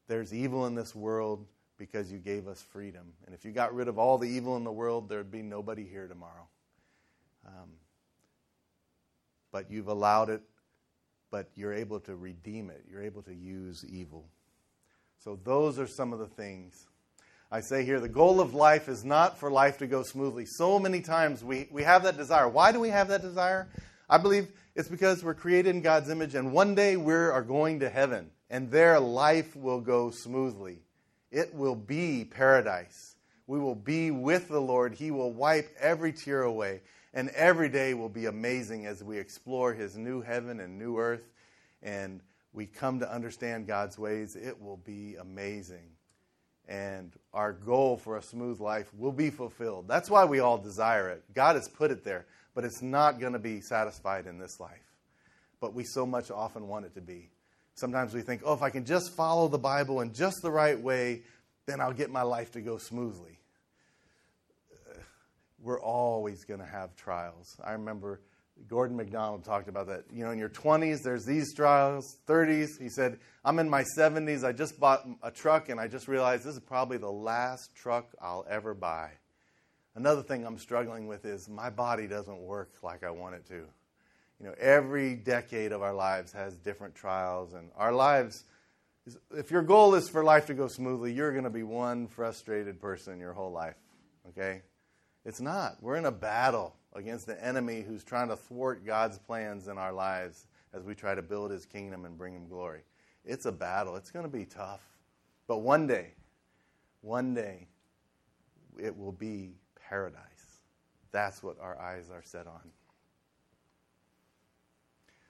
[0.06, 1.44] there's evil in this world
[1.78, 3.12] because you gave us freedom.
[3.26, 5.84] And if you got rid of all the evil in the world, there'd be nobody
[5.84, 6.46] here tomorrow.
[7.46, 7.70] Um,
[9.50, 10.42] but you've allowed it,
[11.30, 12.84] but you're able to redeem it.
[12.88, 14.28] You're able to use evil.
[15.18, 16.86] So, those are some of the things.
[17.50, 20.44] I say here the goal of life is not for life to go smoothly.
[20.44, 22.46] So many times we, we have that desire.
[22.46, 23.68] Why do we have that desire?
[24.08, 27.80] I believe it's because we're created in God's image, and one day we are going
[27.80, 30.82] to heaven, and there life will go smoothly.
[31.30, 33.16] It will be paradise.
[33.46, 34.94] We will be with the Lord.
[34.94, 36.82] He will wipe every tear away.
[37.14, 41.32] And every day will be amazing as we explore His new heaven and new earth
[41.82, 42.20] and
[42.52, 44.36] we come to understand God's ways.
[44.36, 45.90] It will be amazing.
[46.68, 49.86] And our goal for a smooth life will be fulfilled.
[49.88, 51.22] That's why we all desire it.
[51.34, 54.94] God has put it there, but it's not going to be satisfied in this life.
[55.60, 57.30] But we so much often want it to be.
[57.74, 60.78] Sometimes we think, oh, if I can just follow the Bible in just the right
[60.78, 61.22] way,
[61.66, 63.38] then I'll get my life to go smoothly
[65.62, 67.56] we're always going to have trials.
[67.64, 68.20] I remember
[68.66, 70.04] Gordon MacDonald talked about that.
[70.12, 72.80] You know, in your 20s, there's these trials, 30s.
[72.80, 74.44] He said, I'm in my 70s.
[74.44, 78.14] I just bought a truck and I just realized this is probably the last truck
[78.20, 79.10] I'll ever buy.
[79.94, 83.64] Another thing I'm struggling with is my body doesn't work like I want it to.
[84.40, 88.44] You know, every decade of our lives has different trials, and our lives,
[89.36, 92.80] if your goal is for life to go smoothly, you're going to be one frustrated
[92.80, 93.74] person your whole life,
[94.28, 94.62] okay?
[95.24, 95.82] It's not.
[95.82, 99.92] We're in a battle against the enemy who's trying to thwart God's plans in our
[99.92, 102.80] lives as we try to build his kingdom and bring him glory.
[103.24, 103.96] It's a battle.
[103.96, 104.80] It's going to be tough.
[105.46, 106.12] But one day,
[107.00, 107.68] one day,
[108.78, 109.54] it will be
[109.88, 110.22] paradise.
[111.10, 112.70] That's what our eyes are set on.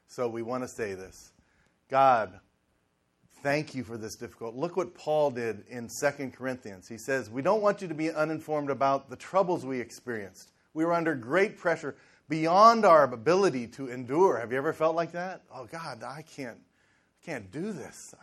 [0.07, 1.33] So we want to say this
[1.89, 2.41] God
[3.43, 4.57] Thank you for this difficult.
[4.57, 6.89] Look what Paul did in 2 Corinthians.
[6.89, 10.51] He says, We don't want you to be uninformed about the troubles we experienced.
[10.79, 11.97] We were under great pressure
[12.29, 14.39] beyond our ability to endure.
[14.39, 15.43] Have you ever felt like that?
[15.53, 18.15] Oh God, I can't I can't do this.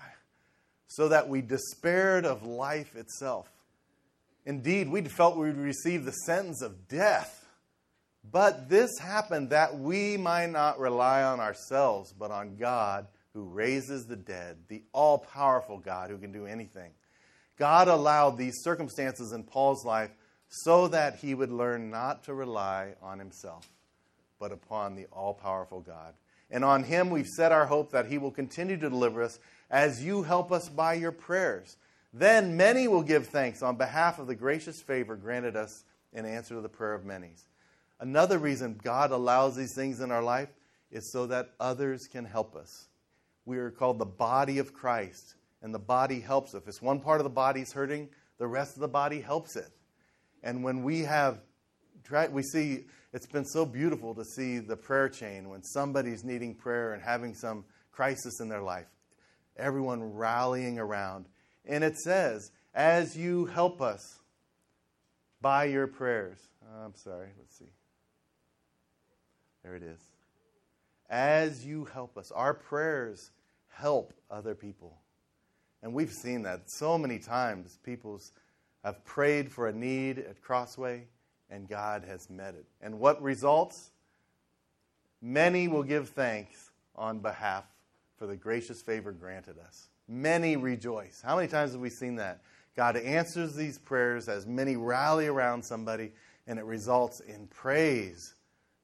[0.87, 3.51] So that we despaired of life itself.
[4.45, 7.45] Indeed, we felt we would receive the sentence of death.
[8.31, 14.05] But this happened that we might not rely on ourselves, but on God who raises
[14.05, 16.91] the dead, the all powerful God who can do anything.
[17.57, 20.11] God allowed these circumstances in Paul's life
[20.49, 23.67] so that he would learn not to rely on himself,
[24.39, 26.13] but upon the all powerful God.
[26.51, 29.39] And on him we've set our hope that he will continue to deliver us
[29.69, 31.77] as you help us by your prayers.
[32.13, 35.83] Then many will give thanks on behalf of the gracious favor granted us
[36.13, 37.31] in answer to the prayer of many.
[37.99, 40.49] Another reason God allows these things in our life
[40.91, 42.87] is so that others can help us
[43.45, 46.53] we are called the body of Christ, and the body helps.
[46.53, 49.55] If it's one part of the body is hurting, the rest of the body helps
[49.55, 49.69] it.
[50.45, 51.39] And when we have,
[52.03, 56.55] tried, we see, it's been so beautiful to see the prayer chain when somebody's needing
[56.55, 58.87] prayer and having some crisis in their life,
[59.57, 61.25] everyone rallying around.
[61.65, 64.19] And it says, as you help us
[65.41, 66.37] by your prayers.
[66.83, 67.71] I'm sorry, let's see.
[69.63, 69.99] There it is.
[71.09, 73.31] As you help us, our prayers
[73.67, 74.97] help other people.
[75.81, 77.77] And we've seen that so many times.
[77.83, 78.19] People
[78.85, 81.07] have prayed for a need at Crossway,
[81.49, 82.65] and God has met it.
[82.81, 83.89] And what results?
[85.23, 87.65] Many will give thanks on behalf
[88.15, 89.89] for the gracious favor granted us.
[90.07, 91.19] Many rejoice.
[91.25, 92.41] How many times have we seen that?
[92.75, 96.11] God answers these prayers as many rally around somebody,
[96.45, 98.35] and it results in praise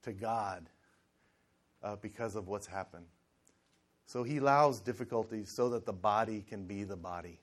[0.02, 0.68] to God
[1.84, 3.06] uh, because of what's happened.
[4.08, 7.38] So he allows difficulties so that the body can be the body.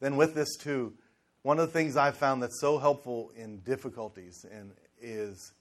[0.00, 0.94] Then, with this, too,
[1.42, 5.52] one of the things I've found that's so helpful in difficulties and is,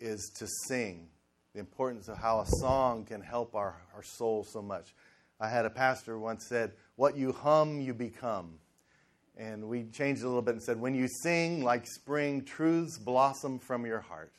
[0.00, 1.08] is to sing.
[1.54, 4.94] The importance of how a song can help our, our soul so much.
[5.40, 8.58] I had a pastor once said, What you hum, you become.
[9.38, 13.58] And we changed a little bit and said, When you sing like spring, truths blossom
[13.58, 14.32] from your heart.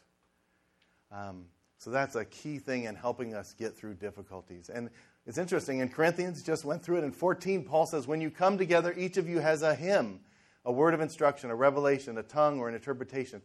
[1.12, 1.46] Um,
[1.78, 4.70] so that's a key thing in helping us get through difficulties.
[4.70, 4.90] And
[5.28, 7.04] it's interesting, in Corinthians, just went through it.
[7.04, 10.22] In 14, Paul says, When you come together, each of you has a hymn,
[10.64, 13.42] a word of instruction, a revelation, a tongue, or an interpretation.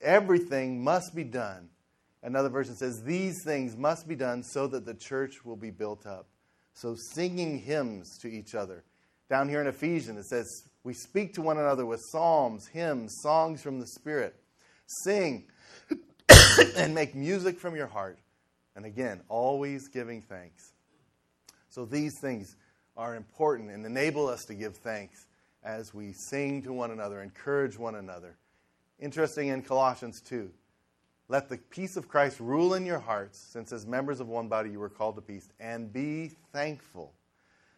[0.00, 1.68] Everything must be done.
[2.22, 6.06] Another version says, These things must be done so that the church will be built
[6.06, 6.28] up.
[6.74, 8.84] So, singing hymns to each other.
[9.28, 10.46] Down here in Ephesians, it says,
[10.84, 14.36] We speak to one another with psalms, hymns, songs from the Spirit.
[14.86, 15.48] Sing
[16.76, 18.20] and make music from your heart.
[18.76, 20.69] And again, always giving thanks.
[21.70, 22.56] So these things
[22.96, 25.26] are important and enable us to give thanks
[25.62, 28.36] as we sing to one another, encourage one another.
[28.98, 30.50] Interesting in Colossians 2.
[31.28, 34.70] Let the peace of Christ rule in your hearts, since as members of one body
[34.70, 37.12] you were called to peace, and be thankful.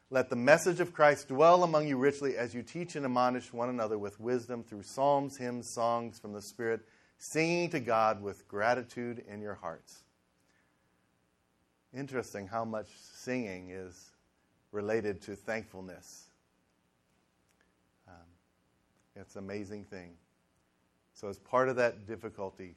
[0.09, 3.69] Let the message of Christ dwell among you richly as you teach and admonish one
[3.69, 6.81] another with wisdom through psalms, hymns, songs from the Spirit,
[7.19, 10.03] singing to God with gratitude in your hearts.
[11.97, 12.89] Interesting how much
[13.25, 14.13] singing is
[14.71, 16.31] related to thankfulness.
[18.09, 18.15] Um,
[19.15, 20.15] it's an amazing thing.
[21.15, 22.75] So, as part of that difficulty,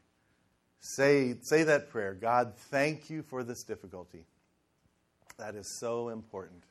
[0.80, 4.26] say, say that prayer God, thank you for this difficulty.
[5.38, 6.64] That is so important.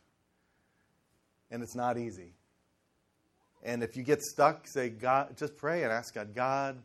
[1.50, 2.34] And it's not easy.
[3.62, 6.76] And if you get stuck, say, God, just pray and ask God, God,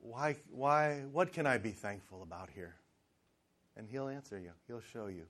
[0.00, 2.76] why, why, what can I be thankful about here?
[3.76, 5.24] And He'll answer you, He'll show you.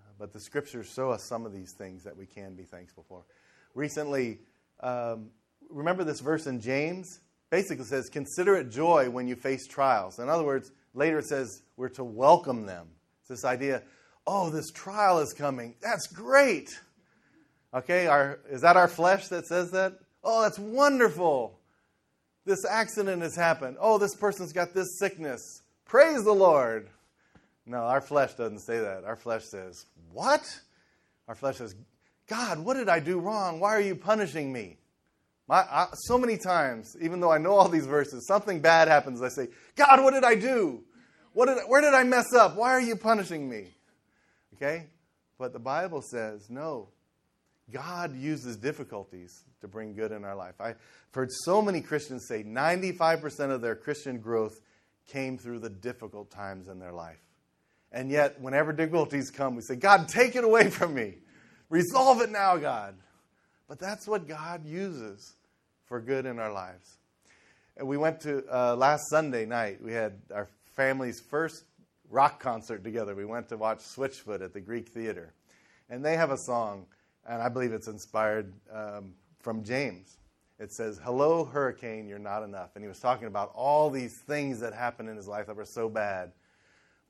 [0.00, 3.04] Uh, but the scriptures show us some of these things that we can be thankful
[3.08, 3.24] for.
[3.74, 4.38] Recently,
[4.80, 5.30] um,
[5.68, 7.20] remember this verse in James?
[7.50, 10.18] Basically says, Consider it joy when you face trials.
[10.18, 12.88] In other words, later it says we're to welcome them.
[13.20, 13.82] It's this idea,
[14.26, 15.74] oh, this trial is coming.
[15.80, 16.70] That's great.
[17.72, 19.94] Okay, our, is that our flesh that says that?
[20.22, 21.58] Oh, that's wonderful.
[22.44, 23.76] This accident has happened.
[23.80, 25.62] Oh, this person's got this sickness.
[25.84, 26.88] Praise the Lord.
[27.66, 29.04] No, our flesh doesn't say that.
[29.04, 30.42] Our flesh says, What?
[31.28, 31.74] Our flesh says,
[32.26, 33.60] God, what did I do wrong?
[33.60, 34.78] Why are you punishing me?
[35.46, 39.20] My, I, so many times, even though I know all these verses, something bad happens.
[39.20, 40.82] I say, God, what did I do?
[41.32, 42.56] What did, where did I mess up?
[42.56, 43.68] Why are you punishing me?
[44.54, 44.86] Okay?
[45.38, 46.88] But the Bible says, no.
[47.70, 50.54] God uses difficulties to bring good in our life.
[50.60, 50.76] I've
[51.12, 54.60] heard so many Christians say 95% of their Christian growth
[55.06, 57.20] came through the difficult times in their life.
[57.92, 61.14] And yet, whenever difficulties come, we say, God, take it away from me.
[61.70, 62.96] Resolve it now, God.
[63.68, 65.34] But that's what God uses
[65.86, 66.98] for good in our lives.
[67.76, 71.64] And we went to, uh, last Sunday night, we had our family's first
[72.10, 73.14] rock concert together.
[73.14, 75.32] We went to watch Switchfoot at the Greek Theater.
[75.88, 76.86] And they have a song,
[77.26, 80.16] and I believe it's inspired um, from James.
[80.58, 82.70] It says, Hello, hurricane, you're not enough.
[82.74, 85.64] And he was talking about all these things that happened in his life that were
[85.64, 86.32] so bad.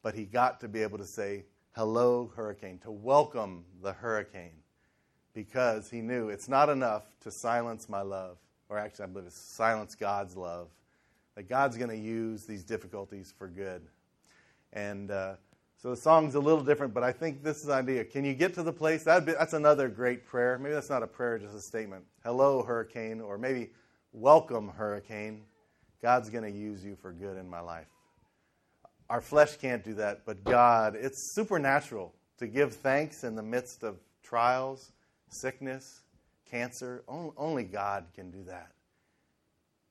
[0.03, 4.63] But he got to be able to say, Hello, hurricane, to welcome the hurricane
[5.35, 8.39] because he knew it's not enough to silence my love,
[8.69, 10.69] or actually, I believe it's silence God's love.
[11.35, 13.83] That God's going to use these difficulties for good.
[14.73, 15.35] And uh,
[15.85, 18.07] so the song's a little different, but I think this is the idea.
[18.07, 19.05] Can you get to the place?
[19.05, 20.59] That'd be, that's another great prayer.
[20.59, 22.07] Maybe that's not a prayer, just a statement.
[22.25, 23.69] Hello, hurricane, or maybe
[24.15, 25.43] welcome, hurricane.
[26.01, 27.89] God's going to use you for good in my life.
[29.11, 33.83] Our flesh can't do that, but God, it's supernatural to give thanks in the midst
[33.83, 34.91] of trials
[35.29, 36.01] sickness,
[36.51, 37.05] cancer.
[37.37, 38.71] Only God can do that.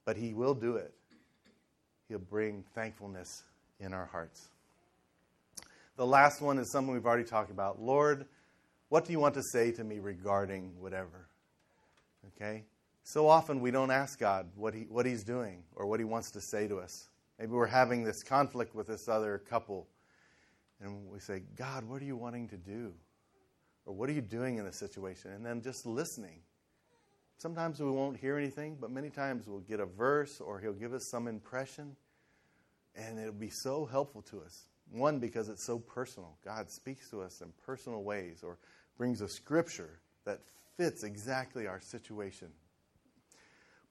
[0.06, 0.92] But He will do it.
[2.10, 3.44] He'll bring thankfulness
[3.80, 4.50] in our hearts.
[5.96, 7.82] The last one is something we've already talked about.
[7.82, 8.26] Lord,
[8.90, 11.28] what do you want to say to me regarding whatever?
[12.36, 12.64] Okay?
[13.04, 16.32] So often we don't ask God what, he, what He's doing or what He wants
[16.32, 17.10] to say to us.
[17.38, 19.88] Maybe we're having this conflict with this other couple,
[20.80, 22.94] and we say, God, what are you wanting to do?
[23.86, 25.32] Or what are you doing in this situation?
[25.32, 26.40] And then just listening.
[27.38, 30.94] Sometimes we won't hear anything, but many times we'll get a verse or he'll give
[30.94, 31.96] us some impression,
[32.96, 34.64] and it'll be so helpful to us.
[34.92, 36.38] One, because it's so personal.
[36.46, 38.58] God speaks to us in personal ways or
[38.98, 40.40] brings a scripture that
[40.78, 42.50] fits exactly our situation.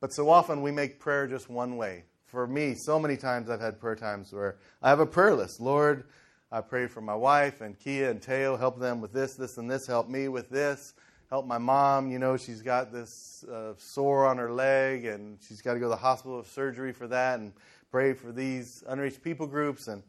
[0.01, 2.05] But so often we make prayer just one way.
[2.27, 5.61] For me, so many times I've had prayer times where I have a prayer list.
[5.61, 6.05] Lord,
[6.51, 9.71] I pray for my wife and Kia and Teo, help them with this, this, and
[9.71, 9.87] this.
[9.87, 10.95] Help me with this.
[11.31, 12.11] Help my mom.
[12.11, 15.87] You know, she's got this uh, sore on her leg and she's got to go
[15.87, 17.39] to the hospital for surgery for that.
[17.39, 17.53] And
[17.91, 19.89] pray for these unreached people groups.
[19.89, 20.03] And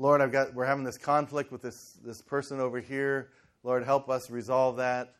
[0.00, 3.30] Lord, I've got we're having this conflict with this this person over here.
[3.64, 5.14] Lord, help us resolve that.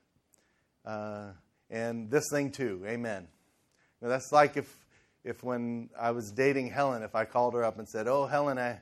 [0.85, 1.33] Uh,
[1.68, 2.85] and this thing too.
[2.87, 3.26] Amen.
[4.01, 4.87] Now, that's like if,
[5.24, 8.57] if when I was dating Helen, if I called her up and said, Oh, Helen,
[8.57, 8.81] I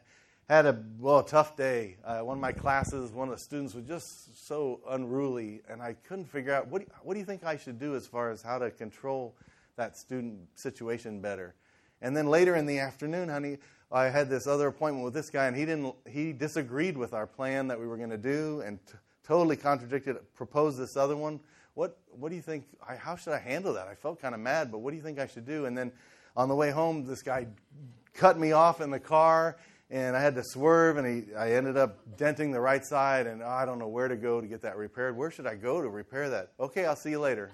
[0.48, 1.96] had a well a tough day.
[2.04, 5.94] Uh, one of my classes, one of the students was just so unruly, and I
[5.94, 8.42] couldn't figure out what do, what do you think I should do as far as
[8.42, 9.34] how to control
[9.76, 11.54] that student situation better.
[12.02, 13.56] And then later in the afternoon, honey,
[13.90, 15.94] I had this other appointment with this guy, and he didn't.
[16.08, 20.16] He disagreed with our plan that we were going to do, and t- totally contradicted.
[20.34, 21.40] Proposed this other one.
[21.74, 22.64] What What do you think?
[22.86, 23.86] I, how should I handle that?
[23.86, 25.66] I felt kind of mad, but what do you think I should do?
[25.66, 25.92] And then
[26.36, 27.46] on the way home, this guy
[28.12, 29.56] cut me off in the car,
[29.90, 33.42] and I had to swerve, and he, I ended up denting the right side, and
[33.42, 35.16] oh, I don't know where to go to get that repaired.
[35.16, 36.52] Where should I go to repair that?
[36.58, 37.50] Okay, I'll see you later.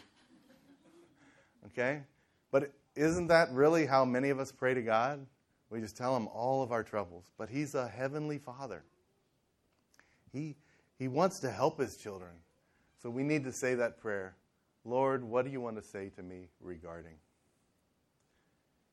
[1.67, 2.03] Okay,
[2.51, 5.27] but isn't that really how many of us pray to God?
[5.73, 7.33] We just tell him all of our troubles.
[7.39, 8.85] But he's a heavenly father.
[10.31, 10.55] He,
[10.99, 12.33] he wants to help his children.
[13.03, 14.37] So we need to say that prayer
[14.85, 17.15] Lord, what do you want to say to me regarding?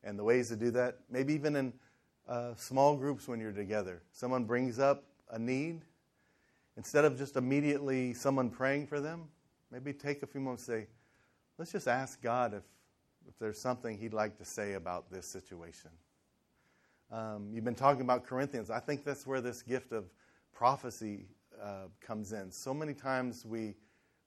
[0.03, 1.73] And the ways to do that, maybe even in
[2.27, 4.03] uh, small groups when you're together.
[4.11, 5.81] Someone brings up a need.
[6.77, 9.23] Instead of just immediately someone praying for them,
[9.71, 10.87] maybe take a few moments and say,
[11.57, 12.63] let's just ask God if,
[13.27, 15.89] if there's something He'd like to say about this situation.
[17.11, 18.69] Um, you've been talking about Corinthians.
[18.69, 20.05] I think that's where this gift of
[20.53, 21.25] prophecy
[21.61, 22.51] uh, comes in.
[22.51, 23.73] So many times we,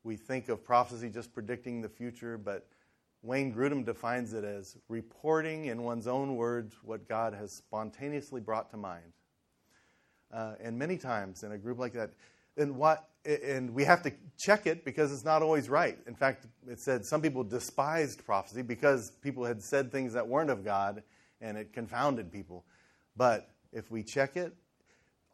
[0.02, 2.66] we think of prophecy just predicting the future, but
[3.22, 8.68] Wayne Grudem defines it as reporting in one's own words what God has spontaneously brought
[8.72, 9.12] to mind.
[10.32, 12.10] Uh, and many times in a group like that,
[12.56, 15.96] and what and we have to check it because it's not always right.
[16.08, 20.50] In fact, it said some people despised prophecy because people had said things that weren't
[20.50, 21.02] of God,
[21.40, 22.64] and it confounded people.
[23.16, 24.54] But if we check it,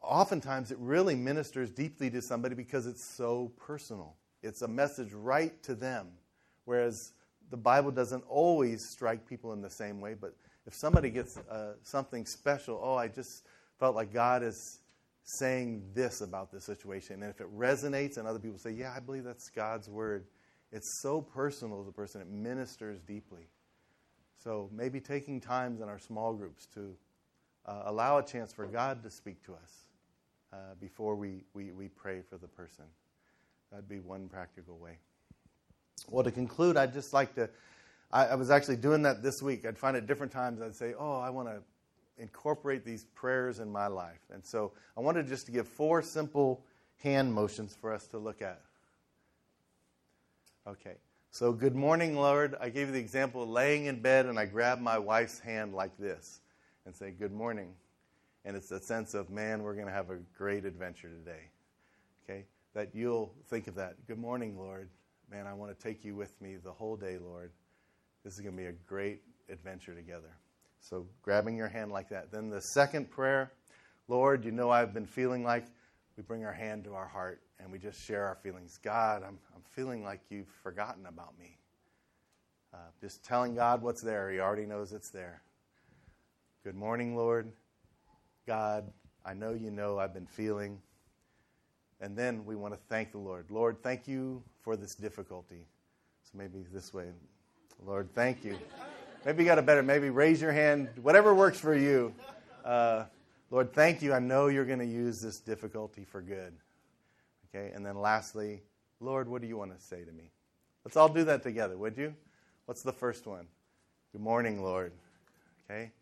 [0.01, 4.15] oftentimes it really ministers deeply to somebody because it's so personal.
[4.41, 6.07] It's a message right to them.
[6.65, 7.13] Whereas
[7.49, 11.73] the Bible doesn't always strike people in the same way, but if somebody gets uh,
[11.83, 13.45] something special, oh, I just
[13.79, 14.79] felt like God is
[15.23, 17.23] saying this about this situation.
[17.23, 20.25] And if it resonates and other people say, yeah, I believe that's God's word,
[20.71, 23.47] it's so personal to the person, it ministers deeply.
[24.43, 26.95] So maybe taking times in our small groups to
[27.65, 29.85] uh, allow a chance for God to speak to us
[30.51, 32.85] uh, before we, we, we pray for the person.
[33.71, 34.97] That'd be one practical way.
[36.09, 37.49] Well, to conclude, I'd just like to.
[38.11, 39.65] I, I was actually doing that this week.
[39.65, 41.61] I'd find at different times, I'd say, Oh, I want to
[42.17, 44.21] incorporate these prayers in my life.
[44.33, 46.63] And so I wanted just to give four simple
[46.97, 48.61] hand motions for us to look at.
[50.67, 50.95] Okay.
[51.31, 52.55] So, good morning, Lord.
[52.59, 55.73] I gave you the example of laying in bed and I grabbed my wife's hand
[55.73, 56.41] like this
[56.89, 57.75] and say, Good morning.
[58.45, 61.51] And it's a sense of, man, we're going to have a great adventure today.
[62.23, 62.45] Okay?
[62.73, 64.07] That you'll think of that.
[64.07, 64.89] Good morning, Lord.
[65.29, 67.51] Man, I want to take you with me the whole day, Lord.
[68.23, 70.35] This is going to be a great adventure together.
[70.79, 72.31] So, grabbing your hand like that.
[72.31, 73.51] Then the second prayer,
[74.07, 75.65] Lord, you know I've been feeling like
[76.17, 78.79] we bring our hand to our heart and we just share our feelings.
[78.81, 81.55] God, I'm, I'm feeling like you've forgotten about me.
[82.73, 84.31] Uh, just telling God what's there.
[84.31, 85.43] He already knows it's there.
[86.69, 87.51] Good morning, Lord.
[88.45, 88.91] God,
[89.25, 90.79] I know you know I've been feeling.
[91.99, 93.49] And then we want to thank the Lord.
[93.49, 95.65] Lord, thank you for this difficulty.
[96.21, 97.05] So maybe this way.
[97.83, 98.55] Lord, thank you.
[99.25, 102.13] Maybe you got a better, maybe raise your hand, whatever works for you.
[102.63, 103.05] Uh,
[103.49, 104.13] Lord, thank you.
[104.13, 106.53] I know you're going to use this difficulty for good.
[107.49, 108.61] Okay, and then lastly,
[108.99, 110.29] Lord, what do you want to say to me?
[110.85, 112.13] Let's all do that together, would you?
[112.67, 113.47] What's the first one?
[114.11, 114.91] Good morning, Lord.
[115.67, 115.93] Okay.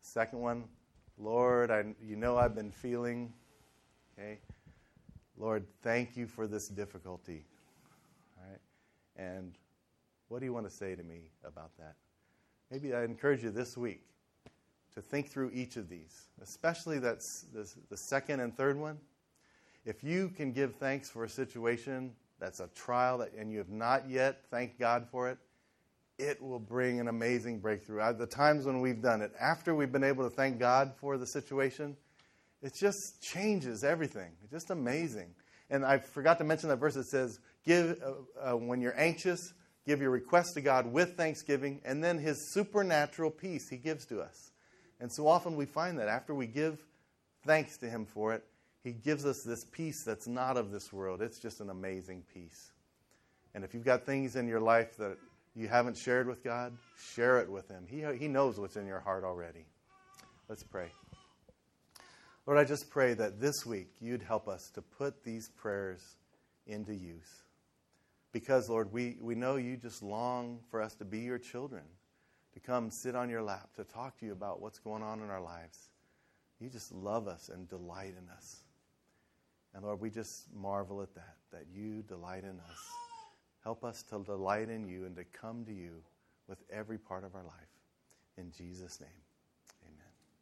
[0.00, 0.64] Second one,
[1.18, 3.32] Lord, I, you know I've been feeling.
[4.18, 4.38] Okay.
[5.36, 7.44] Lord, thank you for this difficulty.
[8.36, 8.60] All right.
[9.16, 9.54] And
[10.28, 11.94] what do you want to say to me about that?
[12.70, 14.02] Maybe I encourage you this week
[14.94, 18.98] to think through each of these, especially that's the second and third one.
[19.84, 23.70] If you can give thanks for a situation that's a trial that, and you have
[23.70, 25.38] not yet thanked God for it,
[26.18, 28.12] it will bring an amazing breakthrough.
[28.14, 31.26] The times when we've done it, after we've been able to thank God for the
[31.26, 31.96] situation,
[32.60, 34.32] it just changes everything.
[34.42, 35.34] It's just amazing.
[35.70, 39.52] And I forgot to mention that verse that says, "Give uh, uh, when you're anxious,
[39.86, 44.20] give your request to God with thanksgiving, and then His supernatural peace He gives to
[44.20, 44.50] us."
[45.00, 46.84] And so often we find that after we give
[47.44, 48.44] thanks to Him for it,
[48.82, 51.22] He gives us this peace that's not of this world.
[51.22, 52.72] It's just an amazing peace.
[53.54, 55.16] And if you've got things in your life that
[55.58, 56.72] you haven't shared with God,
[57.14, 57.84] share it with Him.
[57.88, 59.66] He, he knows what's in your heart already.
[60.48, 60.92] Let's pray.
[62.46, 66.16] Lord, I just pray that this week you'd help us to put these prayers
[66.66, 67.42] into use.
[68.32, 71.82] because, Lord, we, we know you just long for us to be your children,
[72.54, 75.30] to come sit on your lap, to talk to you about what's going on in
[75.30, 75.90] our lives.
[76.60, 78.62] You just love us and delight in us.
[79.74, 83.07] And Lord, we just marvel at that, that you delight in us.
[83.68, 86.02] Help us to delight in you and to come to you
[86.48, 87.52] with every part of our life.
[88.38, 89.10] In Jesus' name.